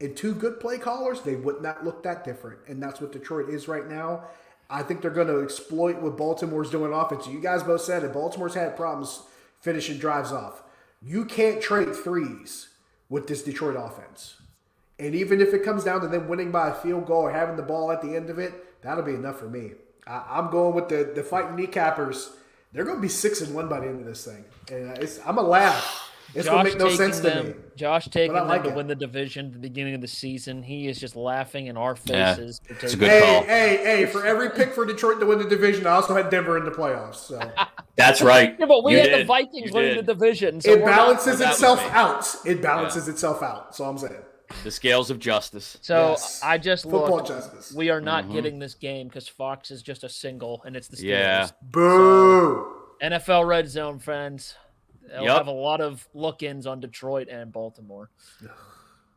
And 0.00 0.16
two 0.16 0.34
good 0.34 0.60
play 0.60 0.78
callers, 0.78 1.20
they 1.20 1.36
would 1.36 1.60
not 1.60 1.84
look 1.84 2.02
that 2.02 2.24
different. 2.24 2.60
And 2.66 2.82
that's 2.82 3.00
what 3.00 3.12
Detroit 3.12 3.50
is 3.50 3.68
right 3.68 3.86
now. 3.86 4.24
I 4.68 4.82
think 4.82 5.02
they're 5.02 5.10
going 5.10 5.26
to 5.26 5.42
exploit 5.42 6.00
what 6.00 6.16
Baltimore's 6.16 6.70
doing 6.70 6.92
offense. 6.92 7.26
You 7.26 7.40
guys 7.40 7.62
both 7.62 7.82
said 7.82 8.04
it. 8.04 8.12
Baltimore's 8.12 8.54
had 8.54 8.76
problems 8.76 9.22
finishing 9.60 9.98
drives 9.98 10.32
off. 10.32 10.62
You 11.02 11.24
can't 11.24 11.60
trade 11.60 11.94
threes 11.94 12.68
with 13.08 13.26
this 13.26 13.42
Detroit 13.42 13.76
offense. 13.76 14.36
And 14.98 15.14
even 15.14 15.40
if 15.40 15.52
it 15.54 15.64
comes 15.64 15.84
down 15.84 16.00
to 16.02 16.08
them 16.08 16.28
winning 16.28 16.50
by 16.50 16.68
a 16.68 16.74
field 16.74 17.06
goal 17.06 17.22
or 17.22 17.32
having 17.32 17.56
the 17.56 17.62
ball 17.62 17.90
at 17.90 18.00
the 18.00 18.14
end 18.14 18.30
of 18.30 18.38
it, 18.38 18.82
that'll 18.82 19.02
be 19.02 19.14
enough 19.14 19.38
for 19.38 19.48
me. 19.48 19.72
I, 20.10 20.38
I'm 20.38 20.50
going 20.50 20.74
with 20.74 20.88
the 20.88 21.12
the 21.14 21.22
fighting 21.22 21.56
kneecappers. 21.56 22.30
They're 22.72 22.84
going 22.84 22.96
to 22.96 23.02
be 23.02 23.08
six 23.08 23.40
and 23.40 23.54
one 23.54 23.68
by 23.68 23.80
the 23.80 23.86
end 23.86 24.00
of 24.00 24.06
this 24.06 24.24
thing, 24.24 24.44
and 24.70 24.90
uh, 24.90 25.00
it's, 25.00 25.18
I'm 25.26 25.38
a 25.38 25.42
laugh. 25.42 26.08
It's 26.32 26.46
going 26.48 26.64
to 26.64 26.70
make 26.70 26.78
no 26.78 26.84
taking 26.84 26.96
sense 26.98 27.16
to 27.16 27.22
them, 27.24 27.46
me. 27.48 27.54
Josh 27.74 28.06
taking 28.06 28.36
I 28.36 28.40
them 28.40 28.48
like 28.48 28.62
to 28.62 28.68
it. 28.68 28.76
win 28.76 28.86
the 28.86 28.94
division 28.94 29.46
at 29.46 29.52
the 29.54 29.58
beginning 29.58 29.94
of 29.96 30.00
the 30.00 30.06
season. 30.06 30.62
He 30.62 30.86
is 30.86 31.00
just 31.00 31.16
laughing 31.16 31.66
in 31.66 31.76
our 31.76 31.96
Yeah, 32.04 32.36
faces. 32.36 32.60
it's 32.68 32.94
a 32.94 32.96
good 32.96 33.08
hey, 33.10 33.20
call. 33.20 33.42
hey, 33.42 33.76
hey! 33.82 34.06
For 34.06 34.24
every 34.24 34.50
pick 34.50 34.72
for 34.72 34.84
Detroit 34.86 35.18
to 35.18 35.26
win 35.26 35.38
the 35.38 35.48
division, 35.48 35.88
I 35.88 35.90
also 35.90 36.14
had 36.14 36.30
Denver 36.30 36.56
in 36.56 36.64
the 36.64 36.70
playoffs. 36.70 37.16
So 37.16 37.40
That's 37.96 38.22
right. 38.22 38.54
Yeah, 38.60 38.66
but 38.66 38.84
we 38.84 38.92
You 38.92 39.00
had 39.00 39.22
the. 39.22 39.24
Vikings 39.24 39.70
You 39.70 39.74
winning 39.74 39.94
did. 39.96 40.06
the 40.06 40.14
division. 40.14 40.60
So 40.60 40.70
it 40.72 40.80
we're 40.82 40.90
not- 40.90 40.96
balances 40.98 41.40
itself 41.40 41.80
out. 41.90 42.32
It 42.46 42.62
balances 42.62 43.08
itself 43.08 43.42
out. 43.42 43.74
So 43.74 43.84
I'm 43.86 43.98
saying. 43.98 44.14
The 44.64 44.70
scales 44.70 45.10
of 45.10 45.18
justice. 45.18 45.78
So 45.80 46.10
Yes. 46.10 46.40
I 46.42 46.58
just 46.58 46.84
Football 46.84 47.16
looked. 47.16 47.28
justice. 47.28 47.72
We 47.72 47.90
are 47.90 48.00
not 48.00 48.24
Mm-hmm. 48.24 48.32
getting 48.34 48.58
this 48.58 48.74
game 48.74 49.08
because 49.08 49.28
Fox 49.28 49.70
is 49.70 49.82
just 49.82 50.04
a 50.04 50.08
single, 50.08 50.62
and 50.64 50.76
it's 50.76 50.88
the 50.88 50.96
Steelers. 50.96 51.02
Yeah. 51.08 51.48
Boo! 51.62 52.76
NFL 53.02 53.46
Red 53.46 53.68
Zone, 53.68 53.98
friends. 53.98 54.54
They'll 55.08 55.24
Yup. 55.24 55.38
have 55.38 55.46
a 55.46 55.50
lot 55.52 55.80
of 55.80 56.06
look-ins 56.14 56.66
on 56.66 56.80
Detroit 56.80 57.28
and 57.28 57.50
Baltimore. 57.52 58.10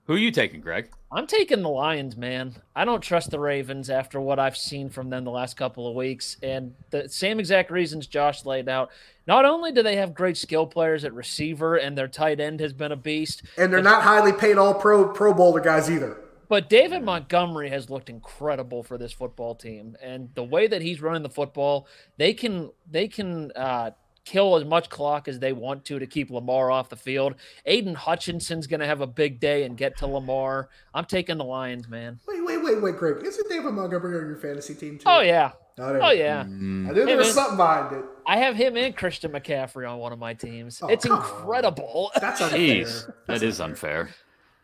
Who 0.05 0.15
are 0.15 0.17
you 0.17 0.31
taking, 0.31 0.59
Greg? 0.59 0.89
I'm 1.13 1.27
taking 1.27 1.61
the 1.61 1.69
Lions, 1.69 2.17
man. 2.17 2.55
I 2.75 2.83
don't 2.83 3.01
trust 3.01 3.31
the 3.31 3.39
Ravens 3.39 3.89
after 3.89 4.19
what 4.19 4.37
I've 4.37 4.57
seen 4.57 4.89
from 4.89 5.09
them 5.09 5.23
the 5.23 5.31
last 5.31 5.55
couple 5.55 5.87
of 5.87 5.95
weeks. 5.95 6.35
And 6.43 6.73
the 6.89 7.07
same 7.07 7.39
exact 7.39 7.71
reasons 7.71 8.07
Josh 8.07 8.43
laid 8.45 8.67
out. 8.67 8.91
Not 9.27 9.45
only 9.45 9.71
do 9.71 9.81
they 9.81 9.95
have 9.95 10.13
great 10.13 10.35
skill 10.35 10.67
players 10.67 11.05
at 11.05 11.13
receiver 11.13 11.77
and 11.77 11.97
their 11.97 12.09
tight 12.09 12.41
end 12.41 12.59
has 12.59 12.73
been 12.73 12.91
a 12.91 12.97
beast, 12.97 13.43
And 13.57 13.71
they're 13.71 13.81
not 13.81 14.03
highly 14.03 14.33
paid 14.33 14.57
all 14.57 14.73
pro 14.73 15.07
Pro 15.07 15.33
Bowler 15.33 15.61
guys 15.61 15.89
either. 15.89 16.17
but 16.49 16.69
David 16.69 17.03
Montgomery 17.03 17.69
has 17.69 17.89
looked 17.89 18.09
incredible 18.09 18.83
for 18.83 18.97
this 18.97 19.13
football 19.13 19.55
team. 19.55 19.95
And 20.03 20.29
the 20.35 20.43
way 20.43 20.67
that 20.67 20.81
he's 20.81 20.99
running 21.01 21.23
the 21.23 21.29
football, 21.29 21.87
they 22.17 22.33
can 22.33 22.71
they 22.91 23.07
can 23.07 23.51
uh 23.55 23.91
kill 24.25 24.55
as 24.55 24.65
much 24.65 24.89
clock 24.89 25.27
as 25.27 25.39
they 25.39 25.53
want 25.53 25.85
to 25.85 25.99
to 25.99 26.07
keep 26.07 26.29
Lamar 26.29 26.71
off 26.71 26.89
the 26.89 26.95
field. 26.95 27.35
Aidan 27.65 27.95
Hutchinson's 27.95 28.67
going 28.67 28.79
to 28.79 28.85
have 28.85 29.01
a 29.01 29.07
big 29.07 29.39
day 29.39 29.63
and 29.63 29.77
get 29.77 29.97
to 29.97 30.07
Lamar. 30.07 30.69
I'm 30.93 31.05
taking 31.05 31.37
the 31.37 31.43
Lions, 31.43 31.87
man. 31.87 32.19
Wait, 32.27 32.45
wait, 32.45 32.63
wait. 32.63 32.81
wait, 32.81 32.97
Greg. 32.97 33.25
Isn't 33.25 33.49
David 33.49 33.73
Montgomery 33.73 34.17
on 34.19 34.27
your 34.27 34.37
fantasy 34.37 34.75
team 34.75 34.97
too? 34.97 35.03
Oh 35.07 35.21
yeah. 35.21 35.51
Oh, 35.79 35.85
Oh 35.85 35.93
you 35.93 35.99
go. 35.99 36.11
yeah. 36.11 36.39
I 36.41 36.43
knew 36.43 36.87
mm. 36.89 36.95
there 36.95 37.07
Hey, 37.07 37.15
was 37.15 37.27
man, 37.27 37.33
something 37.33 37.57
behind 37.57 37.95
it. 37.95 38.05
I 38.25 38.37
have 38.37 38.55
him 38.55 38.77
and 38.77 38.95
Christian 38.95 39.31
McCaffrey 39.31 39.89
on 39.91 39.97
one 39.97 40.13
of 40.13 40.19
my 40.19 40.33
teams. 40.33 40.79
Oh, 40.81 40.87
it's 40.87 41.05
come 41.05 41.17
incredible. 41.17 42.11
That's 42.19 42.41
Jeez, 42.41 43.11
that 43.27 43.41
is 43.41 43.59
unfair. 43.59 44.09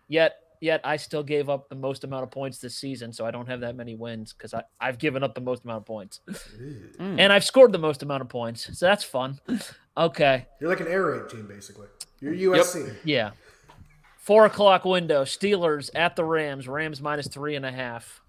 Yet, 0.07 0.38
yet 0.59 0.81
I 0.83 0.97
still 0.97 1.23
gave 1.23 1.49
up 1.49 1.69
the 1.69 1.75
most 1.75 2.03
amount 2.03 2.23
of 2.23 2.31
points 2.31 2.57
this 2.59 2.75
season, 2.75 3.13
so 3.13 3.25
I 3.25 3.31
don't 3.31 3.47
have 3.47 3.61
that 3.61 3.75
many 3.75 3.95
wins 3.95 4.33
because 4.33 4.53
I've 4.79 4.97
given 4.97 5.23
up 5.23 5.35
the 5.35 5.41
most 5.41 5.63
amount 5.63 5.77
of 5.79 5.85
points, 5.85 6.19
and 6.99 7.31
I've 7.33 7.43
scored 7.43 7.71
the 7.71 7.77
most 7.79 8.03
amount 8.03 8.21
of 8.21 8.29
points. 8.29 8.77
So 8.77 8.85
that's 8.85 9.03
fun. 9.03 9.39
Okay. 9.97 10.45
You're 10.61 10.69
like 10.69 10.79
an 10.79 10.87
air 10.87 11.05
raid 11.05 11.29
team, 11.29 11.47
basically. 11.47 11.87
You're 12.21 12.33
USC. 12.55 12.87
Yep. 12.87 12.95
Yeah. 13.03 13.31
Four 14.17 14.45
o'clock 14.45 14.85
window. 14.85 15.23
Steelers 15.23 15.89
at 15.95 16.15
the 16.15 16.23
Rams. 16.23 16.67
Rams 16.67 17.01
minus 17.01 17.27
three 17.27 17.55
and 17.55 17.65
a 17.65 17.71
half. 17.71 18.21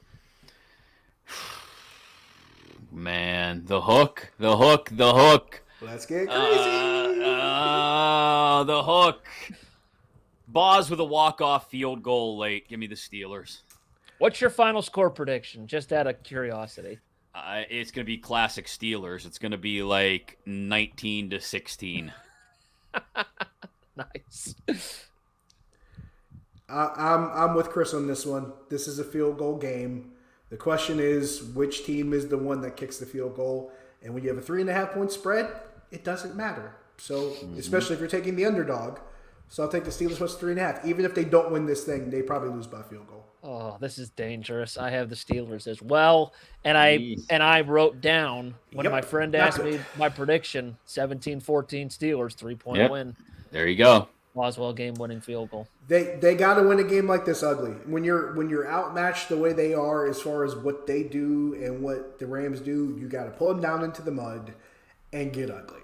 Man, 2.92 3.62
the 3.66 3.80
hook, 3.82 4.32
the 4.38 4.56
hook, 4.56 4.88
the 4.92 5.12
hook. 5.12 5.62
Let's 5.80 6.06
get 6.06 6.28
Uh, 6.28 6.46
crazy. 6.48 7.22
uh, 7.24 8.64
the 8.64 8.82
hook. 8.82 9.24
Boz 10.52 10.90
with 10.90 11.00
a 11.00 11.04
walk-off 11.04 11.70
field 11.70 12.02
goal 12.02 12.38
late. 12.38 12.68
Give 12.68 12.78
me 12.78 12.86
the 12.86 12.94
Steelers. 12.94 13.60
What's 14.18 14.40
your 14.40 14.50
final 14.50 14.82
score 14.82 15.10
prediction? 15.10 15.66
Just 15.66 15.92
out 15.92 16.06
of 16.06 16.22
curiosity. 16.22 16.98
Uh, 17.34 17.62
it's 17.70 17.90
going 17.90 18.04
to 18.04 18.06
be 18.06 18.18
classic 18.18 18.66
Steelers. 18.66 19.24
It's 19.24 19.38
going 19.38 19.52
to 19.52 19.58
be 19.58 19.82
like 19.82 20.38
19 20.46 21.30
to 21.30 21.40
16. 21.40 22.12
Nice. 23.96 24.54
I, 26.68 26.92
I'm 26.96 27.30
I'm 27.30 27.54
with 27.54 27.70
Chris 27.70 27.92
on 27.94 28.06
this 28.06 28.24
one. 28.24 28.52
This 28.68 28.86
is 28.86 28.98
a 28.98 29.04
field 29.04 29.38
goal 29.38 29.56
game. 29.56 30.12
The 30.50 30.56
question 30.56 30.98
is, 31.00 31.42
which 31.42 31.84
team 31.84 32.12
is 32.12 32.28
the 32.28 32.38
one 32.38 32.60
that 32.62 32.76
kicks 32.76 32.98
the 32.98 33.06
field 33.06 33.36
goal? 33.36 33.72
And 34.02 34.14
when 34.14 34.22
you 34.22 34.30
have 34.30 34.38
a 34.38 34.42
three 34.42 34.60
and 34.60 34.70
a 34.70 34.72
half 34.72 34.92
point 34.92 35.12
spread, 35.12 35.50
it 35.90 36.04
doesn't 36.04 36.34
matter. 36.34 36.74
So, 36.96 37.34
especially 37.58 37.94
if 37.94 38.00
you're 38.00 38.08
taking 38.08 38.36
the 38.36 38.46
underdog. 38.46 38.98
So 39.50 39.64
I'll 39.64 39.68
take 39.68 39.84
the 39.84 39.90
Steelers 39.90 40.16
plus 40.16 40.36
three 40.36 40.52
and 40.52 40.60
a 40.60 40.62
half. 40.62 40.86
Even 40.86 41.04
if 41.04 41.14
they 41.14 41.24
don't 41.24 41.50
win 41.50 41.66
this 41.66 41.82
thing, 41.84 42.08
they 42.08 42.22
probably 42.22 42.50
lose 42.50 42.68
by 42.68 42.82
field 42.82 43.08
goal. 43.08 43.26
Oh, 43.42 43.76
this 43.80 43.98
is 43.98 44.10
dangerous. 44.10 44.78
I 44.78 44.90
have 44.90 45.08
the 45.08 45.16
Steelers 45.16 45.66
as 45.66 45.82
well, 45.82 46.34
and 46.64 46.78
I 46.78 47.16
and 47.30 47.42
I 47.42 47.62
wrote 47.62 48.00
down 48.00 48.54
when 48.72 48.84
Yep, 48.84 48.92
my 48.92 49.00
friend 49.02 49.32
not 49.32 49.48
asked 49.48 49.56
good. 49.58 49.80
me 49.80 49.84
my 49.98 50.08
prediction: 50.08 50.76
17-14 50.86 51.42
Steelers, 51.88 52.34
three 52.34 52.54
point 52.54 52.78
Yep. 52.78 52.90
win. 52.90 53.16
There 53.50 53.66
you 53.66 53.76
go. 53.76 54.08
Boswell 54.36 54.72
game 54.72 54.94
winning 54.94 55.20
field 55.20 55.50
goal. 55.50 55.66
They 55.88 56.16
they 56.20 56.36
got 56.36 56.54
to 56.54 56.62
win 56.62 56.78
a 56.78 56.84
game 56.84 57.08
like 57.08 57.24
this 57.24 57.42
ugly. 57.42 57.72
When 57.86 58.04
you're 58.04 58.34
when 58.34 58.48
you're 58.48 58.70
outmatched 58.70 59.28
the 59.28 59.36
way 59.36 59.52
they 59.52 59.74
are 59.74 60.06
as 60.06 60.20
far 60.22 60.44
as 60.44 60.54
what 60.54 60.86
they 60.86 61.02
do 61.02 61.54
and 61.54 61.82
what 61.82 62.20
the 62.20 62.26
Rams 62.26 62.60
do, 62.60 62.96
you 63.00 63.08
got 63.08 63.24
to 63.24 63.30
pull 63.30 63.48
them 63.48 63.60
down 63.60 63.82
into 63.82 64.02
the 64.02 64.12
mud 64.12 64.54
and 65.12 65.32
get 65.32 65.50
ugly. 65.50 65.80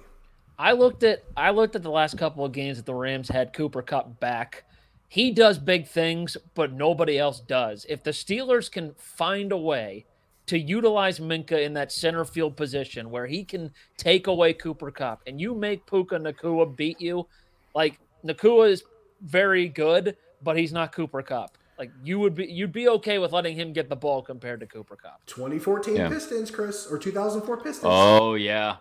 I 0.58 0.72
looked 0.72 1.02
at 1.02 1.24
I 1.36 1.50
looked 1.50 1.76
at 1.76 1.82
the 1.82 1.90
last 1.90 2.16
couple 2.16 2.44
of 2.44 2.52
games 2.52 2.76
that 2.78 2.86
the 2.86 2.94
Rams 2.94 3.28
had 3.28 3.52
Cooper 3.52 3.82
Kupp 3.82 4.18
back. 4.20 4.64
He 5.08 5.30
does 5.30 5.58
big 5.58 5.86
things, 5.86 6.36
but 6.54 6.72
nobody 6.72 7.18
else 7.18 7.40
does. 7.40 7.86
If 7.88 8.02
the 8.02 8.10
Steelers 8.10 8.70
can 8.70 8.94
find 8.94 9.52
a 9.52 9.56
way 9.56 10.04
to 10.46 10.58
utilize 10.58 11.18
Minkah 11.18 11.64
in 11.64 11.74
that 11.74 11.92
center 11.92 12.24
field 12.24 12.56
position 12.56 13.10
where 13.10 13.26
he 13.26 13.44
can 13.44 13.70
take 13.96 14.26
away 14.26 14.52
Cooper 14.52 14.90
Kupp 14.90 15.22
and 15.26 15.40
you 15.40 15.54
make 15.54 15.86
Puka 15.86 16.16
Nacua 16.16 16.74
beat 16.74 17.00
you, 17.00 17.26
like 17.74 17.98
Nacua 18.24 18.70
is 18.70 18.84
very 19.22 19.68
good, 19.68 20.16
but 20.42 20.56
he's 20.56 20.72
not 20.72 20.92
Cooper 20.92 21.22
Kupp. 21.22 21.56
Like 21.78 21.90
you 22.02 22.18
would 22.18 22.34
be 22.34 22.46
you'd 22.46 22.72
be 22.72 22.88
okay 22.88 23.18
with 23.18 23.32
letting 23.32 23.54
him 23.54 23.72
get 23.72 23.88
the 23.90 23.96
ball 23.96 24.22
compared 24.22 24.60
to 24.60 24.66
Cooper 24.66 24.96
Kupp. 24.96 25.20
2014 25.26 25.96
Yeah. 25.96 26.08
Pistons, 26.08 26.50
Chris, 26.50 26.86
or 26.90 26.98
2004 26.98 27.58
Pistons. 27.58 27.84
Oh, 27.84 28.34
yeah. 28.34 28.76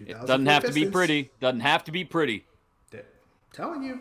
It 0.00 0.26
doesn't 0.26 0.46
have 0.46 0.64
to 0.64 0.72
be 0.72 0.86
pretty. 0.90 1.30
Doesn't 1.40 1.60
have 1.60 1.84
to 1.84 1.92
be 1.92 2.04
pretty. 2.04 2.46
Telling 3.52 3.84
you, 3.84 4.00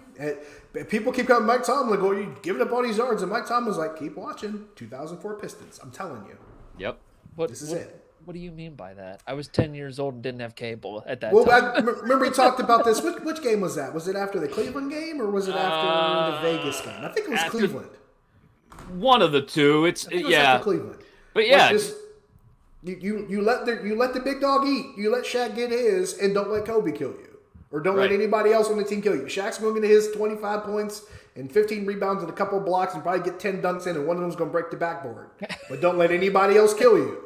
people 0.86 1.12
keep 1.14 1.28
coming. 1.28 1.46
Mike 1.46 1.64
Tomlin 1.64 2.00
go, 2.00 2.12
you 2.12 2.36
giving 2.42 2.60
up 2.64 2.72
all 2.72 2.82
these 2.82 2.98
yards, 2.98 3.22
and 3.22 3.32
Mike 3.32 3.46
Tomlin's 3.48 3.78
like, 3.78 3.96
keep 4.00 4.16
watching. 4.18 4.66
2004 4.76 5.36
Pistons. 5.36 5.80
I'm 5.84 5.92
telling 5.92 6.26
you. 6.26 6.36
Yep. 6.80 6.98
What, 7.36 7.50
This 7.50 7.62
is 7.62 7.70
what, 7.70 7.78
it. 7.82 8.04
What 8.26 8.34
do 8.34 8.40
you 8.40 8.50
mean 8.52 8.74
by 8.74 8.96
that? 8.96 9.22
I 9.28 9.34
was 9.34 9.48
10 9.48 9.76
years 9.76 10.00
old 10.00 10.16
and 10.16 10.24
didn't 10.24 10.40
have 10.40 10.56
cable 10.56 11.04
at 11.06 11.22
that 11.22 11.32
Well, 11.34 11.46
time. 11.46 11.66
I, 11.66 11.78
m- 11.78 11.86
remember 11.86 12.26
we 12.26 12.32
talked 12.32 12.62
about 12.62 12.84
this. 12.84 13.00
Which, 13.04 13.20
which 13.22 13.44
game 13.44 13.62
was 13.62 13.76
that? 13.76 13.94
Was 13.94 14.08
it 14.08 14.16
after 14.16 14.40
the 14.40 14.48
Cleveland 14.48 14.90
game 14.90 15.22
or 15.22 15.30
was 15.30 15.48
it 15.48 15.54
after 15.54 15.88
Uh, 15.88 16.42
the 16.42 16.58
Vegas 16.58 16.82
game? 16.82 16.96
I 17.04 17.10
think 17.10 17.28
it 17.28 17.30
was 17.30 17.40
after- 17.42 17.52
Cleveland. 17.60 17.90
One 18.96 19.22
of 19.22 19.32
the 19.34 19.42
two. 19.44 19.86
It's 19.86 20.08
I 20.08 20.10
think 20.10 20.22
it 20.22 20.26
was 20.26 20.32
yeah. 20.32 20.54
after 20.54 20.64
Cleveland. 20.64 21.00
But 21.36 21.44
Like, 21.44 21.52
yeah, 21.52 21.70
just- 21.72 21.94
you, 22.84 22.98
you 23.02 23.26
you 23.30 23.42
let 23.42 23.66
the 23.66 23.82
you 23.84 23.96
let 23.96 24.14
the 24.14 24.20
big 24.20 24.42
dog 24.42 24.66
eat. 24.68 24.98
You 24.98 25.12
let 25.12 25.24
Shaq 25.26 25.56
get 25.56 25.72
his, 25.72 26.18
and 26.18 26.34
don't 26.34 26.50
let 26.52 26.66
Kobe 26.66 26.92
kill 26.92 27.12
you, 27.12 27.38
or 27.72 27.80
don't 27.80 27.98
let 27.98 28.12
anybody 28.12 28.52
else 28.52 28.70
on 28.70 28.78
the 28.78 28.84
team 28.84 29.02
kill 29.02 29.16
you. 29.16 29.24
Shaq's 29.24 29.58
going 29.58 29.76
to 29.76 29.82
get 29.82 29.90
his 29.90 30.12
25 30.12 30.64
points 30.64 31.04
and 31.36 31.52
15 31.52 31.86
rebounds 31.86 32.22
and 32.22 32.32
a 32.32 32.36
couple 32.36 32.60
of 32.60 32.66
blocks, 32.66 32.94
and 32.94 33.02
probably 33.02 33.24
get 33.28 33.40
10 33.40 33.62
dunks 33.62 33.88
in, 33.88 33.96
and 33.96 34.06
one 34.06 34.18
of 34.18 34.22
them's 34.22 34.36
going 34.36 34.50
to 34.50 34.52
break 34.52 34.70
the 34.70 34.78
backboard. 34.78 35.30
But 35.70 35.82
don't 35.82 35.98
let 35.98 36.12
anybody 36.12 36.58
else 36.58 36.74
kill 36.74 36.98
you. 36.98 37.24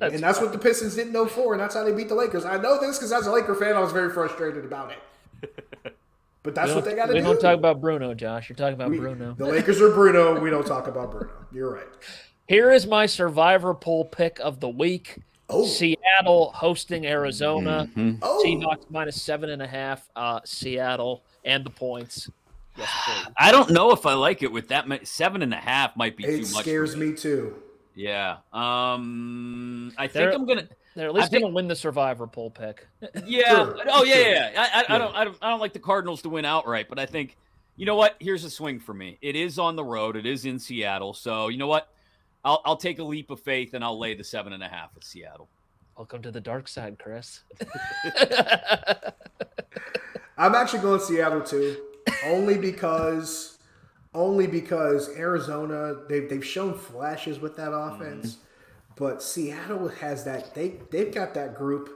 and 0.00 0.18
that's 0.18 0.40
what 0.40 0.52
the 0.52 0.58
Pistons 0.58 0.94
didn't 0.96 1.12
know 1.12 1.26
for, 1.26 1.54
and 1.54 1.60
that's 1.62 1.74
how 1.74 1.84
they 1.84 1.92
beat 1.92 2.08
the 2.08 2.14
Lakers. 2.14 2.44
I 2.44 2.56
know 2.58 2.78
this 2.80 2.98
because 2.98 3.12
as 3.12 3.26
a 3.26 3.32
Laker 3.32 3.54
fan, 3.54 3.74
I 3.76 3.80
was 3.80 3.92
very 3.92 4.10
frustrated 4.10 4.64
about 4.64 4.92
it. 4.92 5.64
But 6.42 6.54
that's 6.54 6.72
what 6.72 6.86
they 6.86 6.94
got 6.94 7.06
to 7.08 7.12
We 7.12 7.18
do. 7.18 7.24
don't 7.26 7.38
talk 7.40 7.54
about 7.58 7.82
Bruno, 7.82 8.14
Josh. 8.14 8.48
You're 8.48 8.56
talking 8.56 8.72
about 8.72 8.88
We- 8.90 8.96
Bruno. 8.98 9.34
The 9.36 9.44
Lakers 9.44 9.78
are 9.82 9.90
Bruno. 9.90 10.40
We 10.40 10.48
don't 10.48 10.66
talk 10.66 10.86
about 10.88 11.10
Bruno. 11.10 11.30
You're 11.52 11.70
right. 11.74 11.84
Here 12.50 12.72
is 12.72 12.84
my 12.84 13.06
survivor 13.06 13.74
pool 13.74 14.04
pick 14.04 14.40
of 14.40 14.58
the 14.58 14.68
week. 14.68 15.18
Oh. 15.48 15.64
Seattle 15.68 16.50
hosting 16.52 17.06
Arizona. 17.06 17.88
Mhm. 17.96 18.18
Oh. 18.22 18.42
Seahawks 18.44 18.90
minus 18.90 19.22
seven 19.22 19.50
and 19.50 19.62
a 19.62 19.68
half. 19.68 20.10
Uh, 20.16 20.40
Seattle 20.44 21.22
and 21.44 21.64
the 21.64 21.70
points. 21.70 22.28
Yes. 22.76 22.88
I 23.38 23.52
don't 23.52 23.70
know 23.70 23.92
if 23.92 24.04
I 24.04 24.14
like 24.14 24.42
it 24.42 24.50
with 24.50 24.66
that 24.68 24.88
much. 24.88 25.06
Seven 25.06 25.42
and 25.42 25.54
a 25.54 25.58
half 25.58 25.96
might 25.96 26.16
be 26.16 26.24
It 26.24 26.44
too 26.44 26.52
much. 26.52 26.64
scares 26.64 26.96
me 26.96 27.12
too. 27.12 27.54
Yeah. 27.94 28.38
Um. 28.52 29.92
I 29.96 30.08
think 30.08 30.12
They're- 30.14 30.32
I'm 30.32 30.44
gonna. 30.44 30.66
They're 30.96 31.06
at 31.06 31.14
least 31.14 31.30
think- 31.30 31.42
going 31.42 31.52
to 31.52 31.54
win 31.54 31.68
the 31.68 31.76
survivor 31.76 32.26
poll 32.26 32.50
pick. 32.50 32.84
Yeah. 33.24 33.48
Sure, 33.54 33.76
Oh 33.88 34.02
yeah, 34.02 34.14
sure. 34.14 34.22
yeah. 34.24 34.50
yeah. 34.54 34.60
I, 34.60 34.64
I, 34.64 34.80
Yeah. 34.80 34.84
I 34.88 34.98
don't. 34.98 35.14
I 35.14 35.24
don't. 35.24 35.38
I 35.42 35.50
don't 35.50 35.60
like 35.60 35.72
the 35.72 35.78
Cardinals 35.78 36.22
to 36.22 36.28
win 36.28 36.44
outright, 36.44 36.88
but 36.88 36.98
I 36.98 37.06
think. 37.06 37.36
You 37.76 37.86
know 37.86 37.94
what? 37.94 38.16
Here's 38.18 38.42
a 38.42 38.50
swing 38.50 38.80
for 38.80 38.92
me. 38.92 39.18
It 39.22 39.36
is 39.36 39.56
on 39.56 39.76
the 39.76 39.84
road. 39.84 40.16
It 40.16 40.26
is 40.26 40.44
in 40.46 40.58
Seattle. 40.58 41.14
So 41.14 41.46
you 41.46 41.56
know 41.58 41.68
what? 41.68 41.88
I'll 42.44 42.62
I'll 42.64 42.76
take 42.76 42.98
a 42.98 43.04
leap 43.04 43.30
of 43.30 43.40
faith 43.40 43.74
and 43.74 43.84
I'll 43.84 43.98
lay 43.98 44.14
the 44.14 44.24
seven 44.24 44.52
and 44.52 44.62
a 44.62 44.68
half 44.68 44.94
with 44.94 45.04
Seattle. 45.04 45.48
Welcome 45.96 46.22
to 46.22 46.30
the 46.30 46.40
dark 46.40 46.68
side, 46.68 46.98
Chris. 46.98 47.40
I'm 50.38 50.54
actually 50.54 50.80
going 50.80 51.00
Seattle 51.00 51.42
too, 51.42 51.76
only 52.24 52.56
because, 52.56 53.58
only 54.14 54.46
because 54.46 55.10
Arizona 55.10 55.96
they've 56.08 56.28
they've 56.30 56.44
shown 56.44 56.72
flashes 56.74 57.38
with 57.40 57.56
that 57.56 57.72
mm-hmm. 57.72 58.02
offense, 58.02 58.38
but 58.96 59.22
Seattle 59.22 59.88
has 59.88 60.24
that 60.24 60.54
they 60.54 60.76
they've 60.90 61.12
got 61.12 61.34
that 61.34 61.54
group. 61.54 61.90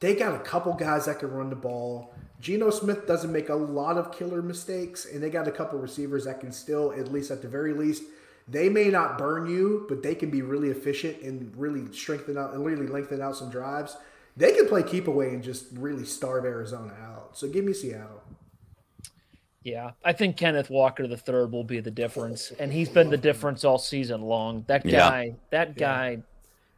They 0.00 0.14
got 0.14 0.34
a 0.34 0.40
couple 0.40 0.74
guys 0.74 1.06
that 1.06 1.20
can 1.20 1.30
run 1.30 1.48
the 1.48 1.56
ball. 1.56 2.12
Geno 2.38 2.68
Smith 2.68 3.06
doesn't 3.06 3.32
make 3.32 3.48
a 3.48 3.54
lot 3.54 3.96
of 3.96 4.12
killer 4.12 4.42
mistakes, 4.42 5.06
and 5.06 5.22
they 5.22 5.30
got 5.30 5.48
a 5.48 5.52
couple 5.52 5.78
receivers 5.78 6.26
that 6.26 6.40
can 6.40 6.52
still, 6.52 6.92
at 6.92 7.10
least 7.10 7.30
at 7.30 7.40
the 7.40 7.48
very 7.48 7.72
least, 7.72 8.02
they 8.46 8.68
may 8.68 8.88
not 8.88 9.18
burn 9.18 9.48
you, 9.48 9.86
but 9.88 10.02
they 10.02 10.14
can 10.14 10.30
be 10.30 10.42
really 10.42 10.68
efficient 10.68 11.22
and 11.22 11.54
really 11.56 11.92
strengthen 11.92 12.36
out 12.36 12.52
and 12.52 12.64
really 12.64 12.86
lengthen 12.86 13.20
out 13.22 13.36
some 13.36 13.50
drives. 13.50 13.96
They 14.36 14.52
can 14.52 14.66
play 14.66 14.82
keep 14.82 15.06
away 15.06 15.28
and 15.30 15.42
just 15.42 15.66
really 15.72 16.04
starve 16.04 16.44
Arizona 16.44 16.92
out. 17.02 17.36
So 17.38 17.48
give 17.48 17.64
me 17.64 17.72
Seattle. 17.72 18.22
Yeah, 19.62 19.92
I 20.04 20.12
think 20.12 20.36
Kenneth 20.36 20.68
Walker 20.68 21.06
the 21.06 21.16
third 21.16 21.50
will 21.50 21.64
be 21.64 21.80
the 21.80 21.90
difference, 21.90 22.52
and 22.58 22.70
he's 22.70 22.90
been 22.90 23.08
the 23.08 23.16
difference 23.16 23.64
all 23.64 23.78
season 23.78 24.20
long. 24.20 24.64
That 24.66 24.84
Yeah. 24.84 24.98
guy, 24.98 25.36
that 25.50 25.76
guy, 25.76 26.22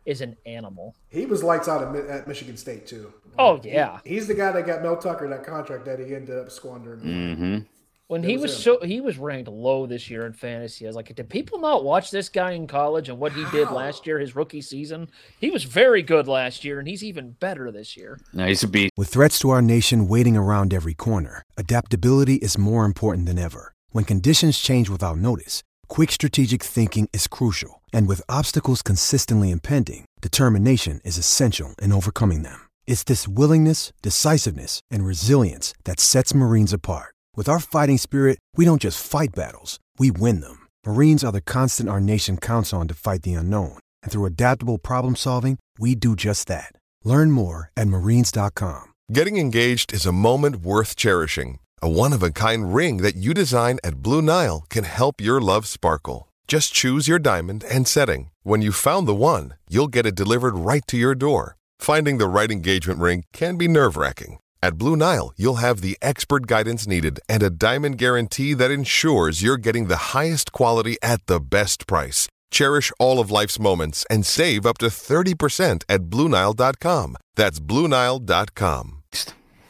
is 0.05 0.21
an 0.21 0.37
animal. 0.47 0.95
He 1.09 1.27
was 1.27 1.43
lights 1.43 1.67
out 1.67 1.97
at, 1.97 2.29
Michigan 2.29 2.57
State 2.57 2.87
too. 2.87 3.13
Oh 3.41 3.61
yeah, 3.65 3.99
He's 4.05 4.29
the 4.29 4.35
guy 4.35 4.53
that 4.53 4.65
got 4.65 4.83
Mel 4.83 4.97
Tucker 4.97 5.29
that 5.29 5.43
contract 5.45 5.85
that 5.87 5.99
he 5.99 6.15
ended 6.15 6.39
up 6.39 6.51
squandering. 6.51 7.01
Mm-hmm. 7.01 7.59
When 8.09 8.23
That 8.23 8.29
he 8.29 8.37
was 8.37 8.53
was 8.53 8.63
so 8.63 8.79
he 8.83 9.01
was 9.01 9.19
ranked 9.19 9.49
low 9.49 9.87
this 9.87 10.09
year 10.09 10.27
in 10.27 10.33
fantasy. 10.33 10.87
I 10.87 10.89
was 10.89 10.97
like, 10.97 11.15
did 11.15 11.29
people 11.29 11.59
not 11.59 11.85
watch 11.85 12.11
this 12.11 12.29
guy 12.29 12.53
in 12.53 12.67
college 12.67 13.09
and 13.09 13.19
what 13.19 13.33
he 13.33 13.45
did 13.51 13.71
last 13.71 14.07
year, 14.07 14.19
his 14.19 14.37
rookie 14.37 14.63
season? 14.63 15.11
He 15.41 15.51
was 15.51 15.65
very 15.65 16.03
good 16.03 16.29
last 16.29 16.65
year, 16.65 16.79
and 16.79 16.87
he's 16.87 17.03
even 17.03 17.33
better 17.33 17.71
this 17.73 17.97
year. 17.97 18.21
No, 18.33 18.47
he's 18.47 18.63
a 18.63 18.69
beast. 18.69 18.93
With 18.97 19.09
threats 19.09 19.39
to 19.41 19.51
our 19.51 19.63
nation 19.63 20.07
waiting 20.07 20.37
around 20.37 20.73
every 20.73 20.95
corner, 20.95 21.43
adaptability 21.57 22.37
is 22.37 22.57
more 22.57 22.85
important 22.85 23.27
than 23.27 23.39
ever. 23.39 23.73
When 23.91 24.05
conditions 24.05 24.59
change 24.59 24.89
without 24.89 25.19
notice, 25.19 25.65
quick 25.89 26.13
strategic 26.13 26.63
thinking 26.63 27.09
is 27.13 27.27
crucial. 27.27 27.83
And 27.93 28.07
with 28.07 28.23
obstacles 28.29 28.83
consistently 28.83 29.51
impending, 29.51 30.05
determination 30.21 31.01
is 31.05 31.19
essential 31.19 31.75
in 31.83 31.93
overcoming 31.93 32.43
them. 32.43 32.69
It's 32.87 33.03
this 33.03 33.27
willingness, 33.27 33.93
decisiveness, 34.01 34.81
and 34.93 35.05
resilience 35.05 35.75
that 35.85 35.99
sets 35.99 36.35
Marines 36.35 36.73
apart. 36.73 37.16
With 37.37 37.51
our 37.51 37.61
fighting 37.61 37.99
spirit, 37.99 38.39
we 38.57 38.65
don't 38.65 38.81
just 38.81 38.99
fight 39.07 39.35
battles, 39.35 39.79
we 39.99 40.11
win 40.11 40.41
them. 40.41 40.67
Marines 40.87 41.23
are 41.23 41.33
the 41.33 41.43
constant 41.43 41.87
our 41.87 42.01
nation 42.01 42.39
counts 42.39 42.73
on 42.73 42.89
to 42.89 42.95
fight 42.95 43.23
the 43.25 43.35
unknown. 43.35 43.77
And 44.03 44.11
through 44.11 44.25
adaptable 44.25 44.79
problem 44.79 45.17
solving, 45.17 45.59
we 45.79 45.95
do 45.95 46.17
just 46.17 46.49
that. 46.49 46.73
Learn 47.05 47.31
more 47.31 47.71
at 47.77 47.89
marines.com. 47.89 48.85
Getting 49.13 49.37
engaged 49.37 49.93
is 49.93 50.07
a 50.07 50.13
moment 50.13 50.63
worth 50.63 50.97
cherishing. 50.97 51.59
A 51.83 51.91
one 51.91 52.15
of 52.15 52.23
a 52.23 52.31
kind 52.31 52.75
ring 52.75 53.03
that 53.03 53.17
you 53.17 53.35
design 53.35 53.81
at 53.85 54.03
Blue 54.03 54.23
Nile 54.23 54.65
can 54.71 54.85
help 54.85 55.21
your 55.21 55.39
love 55.39 55.67
sparkle. 55.67 56.29
Just 56.49 56.73
choose 56.73 57.07
your 57.07 57.19
diamond 57.19 57.65
and 57.65 57.87
setting. 57.87 58.31
When 58.45 58.63
you 58.63 58.73
found 58.73 59.07
the 59.07 59.15
one, 59.15 59.55
you'll 59.69 59.89
get 59.89 60.07
it 60.07 60.15
delivered 60.15 60.57
right 60.57 60.87
to 60.87 60.97
your 60.97 61.15
door. 61.15 61.57
Finding 61.79 62.17
the 62.17 62.29
right 62.29 62.51
engagement 62.51 62.99
ring 62.99 63.25
can 63.35 63.59
be 63.59 63.69
nerve 63.69 63.99
wracking. 63.99 64.39
At 64.63 64.79
Blue 64.79 64.97
Nile, 64.97 65.33
you'll 65.37 65.57
have 65.57 65.81
the 65.81 65.97
expert 66.01 66.47
guidance 66.47 66.87
needed 66.87 67.21
and 67.29 67.43
a 67.43 67.51
diamond 67.51 67.99
guarantee 67.99 68.55
that 68.55 68.71
ensures 68.71 69.43
you're 69.43 69.57
getting 69.57 69.87
the 69.87 70.15
highest 70.17 70.53
quality 70.53 70.97
at 71.03 71.25
the 71.27 71.41
best 71.41 71.87
price. 71.87 72.27
Cherish 72.51 72.93
all 72.99 73.21
of 73.21 73.31
life's 73.31 73.59
moments 73.59 74.07
and 74.11 74.25
save 74.25 74.65
up 74.67 74.79
to 74.79 74.87
30% 74.87 75.85
at 75.89 76.03
BlueNile.com. 76.05 77.17
That's 77.35 77.61
BlueNile.com. 77.61 79.03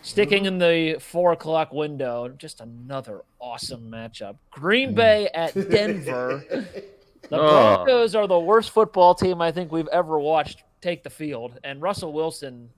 Sticking 0.02 0.44
in 0.44 0.58
the 0.58 0.98
four 1.00 1.32
o'clock 1.32 1.72
window, 1.72 2.28
just 2.28 2.60
another 2.60 3.22
awesome 3.40 3.90
matchup. 3.90 4.36
Green 4.52 4.94
Bay 4.94 5.28
mm. 5.34 5.38
at 5.38 5.54
Denver. 5.70 6.44
the 7.28 7.36
Oh. 7.40 7.84
Broncos 7.84 8.14
are 8.14 8.28
the 8.28 8.38
worst 8.38 8.70
football 8.70 9.16
team 9.16 9.42
I 9.42 9.50
think 9.50 9.72
we've 9.72 9.88
ever 9.88 10.16
watched 10.20 10.62
take 10.80 11.02
the 11.02 11.10
field, 11.10 11.58
and 11.64 11.82
Russell 11.82 12.12
Wilson 12.12 12.70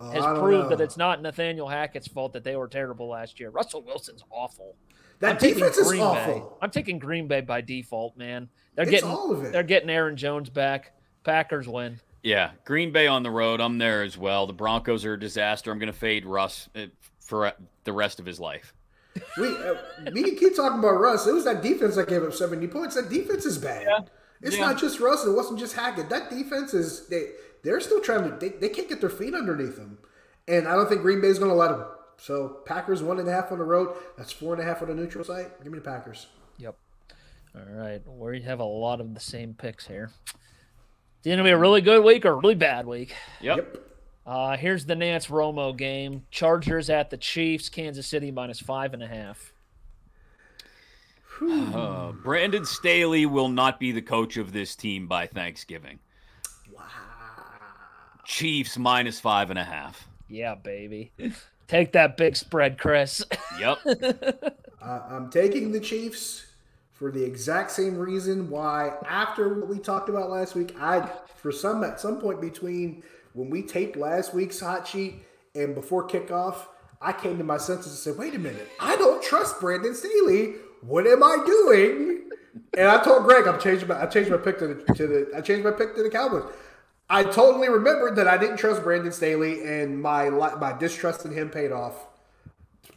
has 0.00 0.24
I 0.24 0.38
proved 0.38 0.64
know. 0.70 0.76
that 0.76 0.80
it's 0.82 0.96
not 0.96 1.22
Nathaniel 1.22 1.68
Hackett's 1.68 2.08
fault 2.08 2.32
that 2.34 2.44
they 2.44 2.56
were 2.56 2.68
terrible 2.68 3.08
last 3.08 3.38
year. 3.40 3.50
Russell 3.50 3.82
Wilson's 3.82 4.22
awful. 4.30 4.76
That 5.20 5.30
I'm 5.32 5.38
taking 5.38 5.58
defense 5.58 5.78
is 5.78 5.88
Green 5.88 6.00
Bay. 6.00 6.06
awful. 6.06 6.58
I'm 6.60 6.70
taking 6.70 6.98
Green 6.98 7.26
Bay 7.26 7.40
by 7.40 7.60
default, 7.62 8.16
man. 8.16 8.48
They're 8.74 8.82
It's 8.84 8.90
getting 8.90 9.08
all 9.08 9.32
of 9.32 9.44
it. 9.44 9.52
they're 9.52 9.62
getting 9.62 9.88
Aaron 9.90 10.16
Jones 10.16 10.50
back. 10.50 10.92
Packers 11.24 11.66
win. 11.66 12.00
Yeah, 12.22 12.50
Green 12.64 12.92
Bay 12.92 13.06
on 13.06 13.22
the 13.22 13.30
road. 13.30 13.60
I'm 13.60 13.78
there 13.78 14.02
as 14.02 14.18
well. 14.18 14.46
The 14.46 14.52
Broncos 14.52 15.04
are 15.04 15.14
a 15.14 15.18
disaster. 15.20 15.70
I'm 15.72 15.78
going 15.78 15.92
to 15.92 15.98
fade 15.98 16.26
Russ 16.26 16.68
uh, 16.74 16.86
for 17.20 17.46
uh, 17.46 17.52
the 17.84 17.92
rest 17.92 18.18
of 18.20 18.26
his 18.26 18.38
life. 18.40 18.74
We 19.38 19.46
uh, 19.48 19.74
we 20.12 20.22
can 20.22 20.36
keep 20.36 20.54
talking 20.54 20.78
about 20.78 21.00
Russ. 21.00 21.26
It 21.26 21.32
was 21.32 21.44
that 21.44 21.62
defense 21.62 21.94
that 21.96 22.06
gave 22.08 22.22
up 22.22 22.34
seventy 22.34 22.66
points. 22.66 22.96
That 22.96 23.08
defense 23.08 23.46
is 23.46 23.56
bad. 23.56 24.10
It's 24.42 24.56
Yeah. 24.58 24.66
not 24.66 24.78
just 24.78 25.00
Russ. 25.00 25.24
It 25.24 25.30
wasn't 25.30 25.58
just 25.58 25.74
Hackett. 25.74 26.10
That 26.10 26.28
defense 26.28 26.74
is 26.74 27.06
they 27.08 27.30
they're 27.66 27.80
still 27.80 28.00
trying 28.00 28.30
to 28.30 28.36
they, 28.36 28.50
they 28.50 28.68
can't 28.68 28.88
get 28.88 29.00
their 29.00 29.10
feet 29.10 29.34
underneath 29.34 29.76
them, 29.76 29.98
and 30.46 30.68
I 30.68 30.74
don't 30.76 30.88
think 30.88 31.02
Green 31.02 31.20
Bay's 31.20 31.38
going 31.38 31.50
to 31.50 31.56
let 31.56 31.72
them. 31.72 31.84
So 32.16 32.60
Packers 32.64 33.02
one 33.02 33.18
and 33.18 33.28
a 33.28 33.32
half 33.32 33.52
on 33.52 33.58
the 33.58 33.64
road. 33.64 33.96
That's 34.16 34.32
four 34.32 34.54
and 34.54 34.62
a 34.62 34.64
half 34.64 34.80
on 34.80 34.88
the 34.88 34.94
neutral 34.94 35.24
site. 35.24 35.62
Give 35.62 35.72
me 35.72 35.78
the 35.78 35.84
Packers. 35.84 36.28
Yep. 36.58 36.76
All 37.54 37.74
right. 37.74 38.00
We 38.06 38.40
have 38.42 38.60
a 38.60 38.64
lot 38.64 39.00
of 39.00 39.12
the 39.12 39.20
same 39.20 39.52
picks 39.52 39.86
here. 39.86 40.10
It's 40.24 41.26
going 41.26 41.38
to 41.38 41.44
be 41.44 41.50
a 41.50 41.58
really 41.58 41.80
good 41.80 42.04
week 42.04 42.24
or 42.24 42.30
a 42.30 42.36
really 42.36 42.54
bad 42.54 42.86
week. 42.86 43.14
Yep. 43.42 43.82
Uh, 44.24 44.56
here's 44.56 44.86
the 44.86 44.94
Nance 44.94 45.26
Romo 45.26 45.76
game. 45.76 46.24
Chargers 46.30 46.88
at 46.88 47.10
the 47.10 47.16
Chiefs. 47.16 47.68
Kansas 47.68 48.06
City 48.06 48.30
minus 48.30 48.60
five 48.60 48.94
and 48.94 49.02
a 49.02 49.08
half. 49.08 49.52
Uh, 51.42 52.12
Brandon 52.12 52.64
Staley 52.64 53.26
will 53.26 53.50
not 53.50 53.78
be 53.78 53.92
the 53.92 54.00
coach 54.00 54.38
of 54.38 54.52
this 54.52 54.74
team 54.74 55.06
by 55.06 55.26
Thanksgiving. 55.26 55.98
Wow. 58.26 58.32
Chiefs 58.32 58.78
minus 58.78 59.20
five 59.20 59.50
and 59.50 59.58
a 59.58 59.64
half. 59.64 60.08
Yeah, 60.28 60.56
baby. 60.56 61.12
Take 61.68 61.92
that 61.92 62.16
big 62.16 62.36
spread, 62.36 62.78
Chris. 62.78 63.24
Yep. 63.58 63.78
Uh, 64.82 65.02
I'm 65.10 65.30
taking 65.30 65.72
the 65.72 65.80
Chiefs 65.80 66.46
for 66.92 67.10
the 67.10 67.24
exact 67.24 67.72
same 67.72 67.98
reason 67.98 68.48
why 68.48 68.92
after 69.04 69.52
what 69.58 69.68
we 69.68 69.80
talked 69.80 70.08
about 70.08 70.30
last 70.30 70.54
week, 70.54 70.76
I 70.78 71.10
for 71.34 71.50
some 71.50 71.82
at 71.82 71.98
some 71.98 72.20
point 72.20 72.40
between 72.40 73.02
when 73.32 73.50
we 73.50 73.62
taped 73.62 73.96
last 73.96 74.32
week's 74.32 74.60
hot 74.60 74.86
sheet 74.86 75.24
and 75.56 75.74
before 75.74 76.06
kickoff, 76.06 76.66
I 77.00 77.12
came 77.12 77.36
to 77.38 77.42
my 77.42 77.56
senses 77.56 77.86
and 77.86 77.98
said, 77.98 78.16
"Wait 78.16 78.34
a 78.36 78.38
minute, 78.38 78.68
I 78.78 78.94
don't 78.96 79.20
trust 79.24 79.58
Brandon 79.60 79.92
Staley. 79.94 80.54
What 80.82 81.06
am 81.08 81.24
I 81.24 81.42
doing?" 81.44 82.30
And 82.78 82.86
I 82.88 83.02
told 83.02 83.24
Greg, 83.24 83.48
I'm 83.48 83.58
changing 83.58 83.88
my 83.88 84.00
I 84.00 84.06
changed 84.06 84.30
my 84.30 84.36
pick 84.36 84.58
to 84.60 84.68
the 84.68 84.94
to 84.94 85.06
the 85.08 85.30
I 85.36 85.40
changed 85.40 85.64
my 85.64 85.72
pick 85.72 85.96
to 85.96 86.02
the 86.04 86.10
Cowboys. 86.10 86.44
I 87.08 87.22
totally 87.24 87.68
remembered 87.68 88.16
that 88.16 88.26
I 88.26 88.36
didn't 88.36 88.56
trust 88.56 88.82
Brandon 88.82 89.12
Staley, 89.12 89.62
and 89.64 90.00
my 90.02 90.28
li- 90.28 90.56
my 90.60 90.72
distrust 90.76 91.24
in 91.24 91.32
him 91.32 91.50
paid 91.50 91.70
off. 91.72 91.94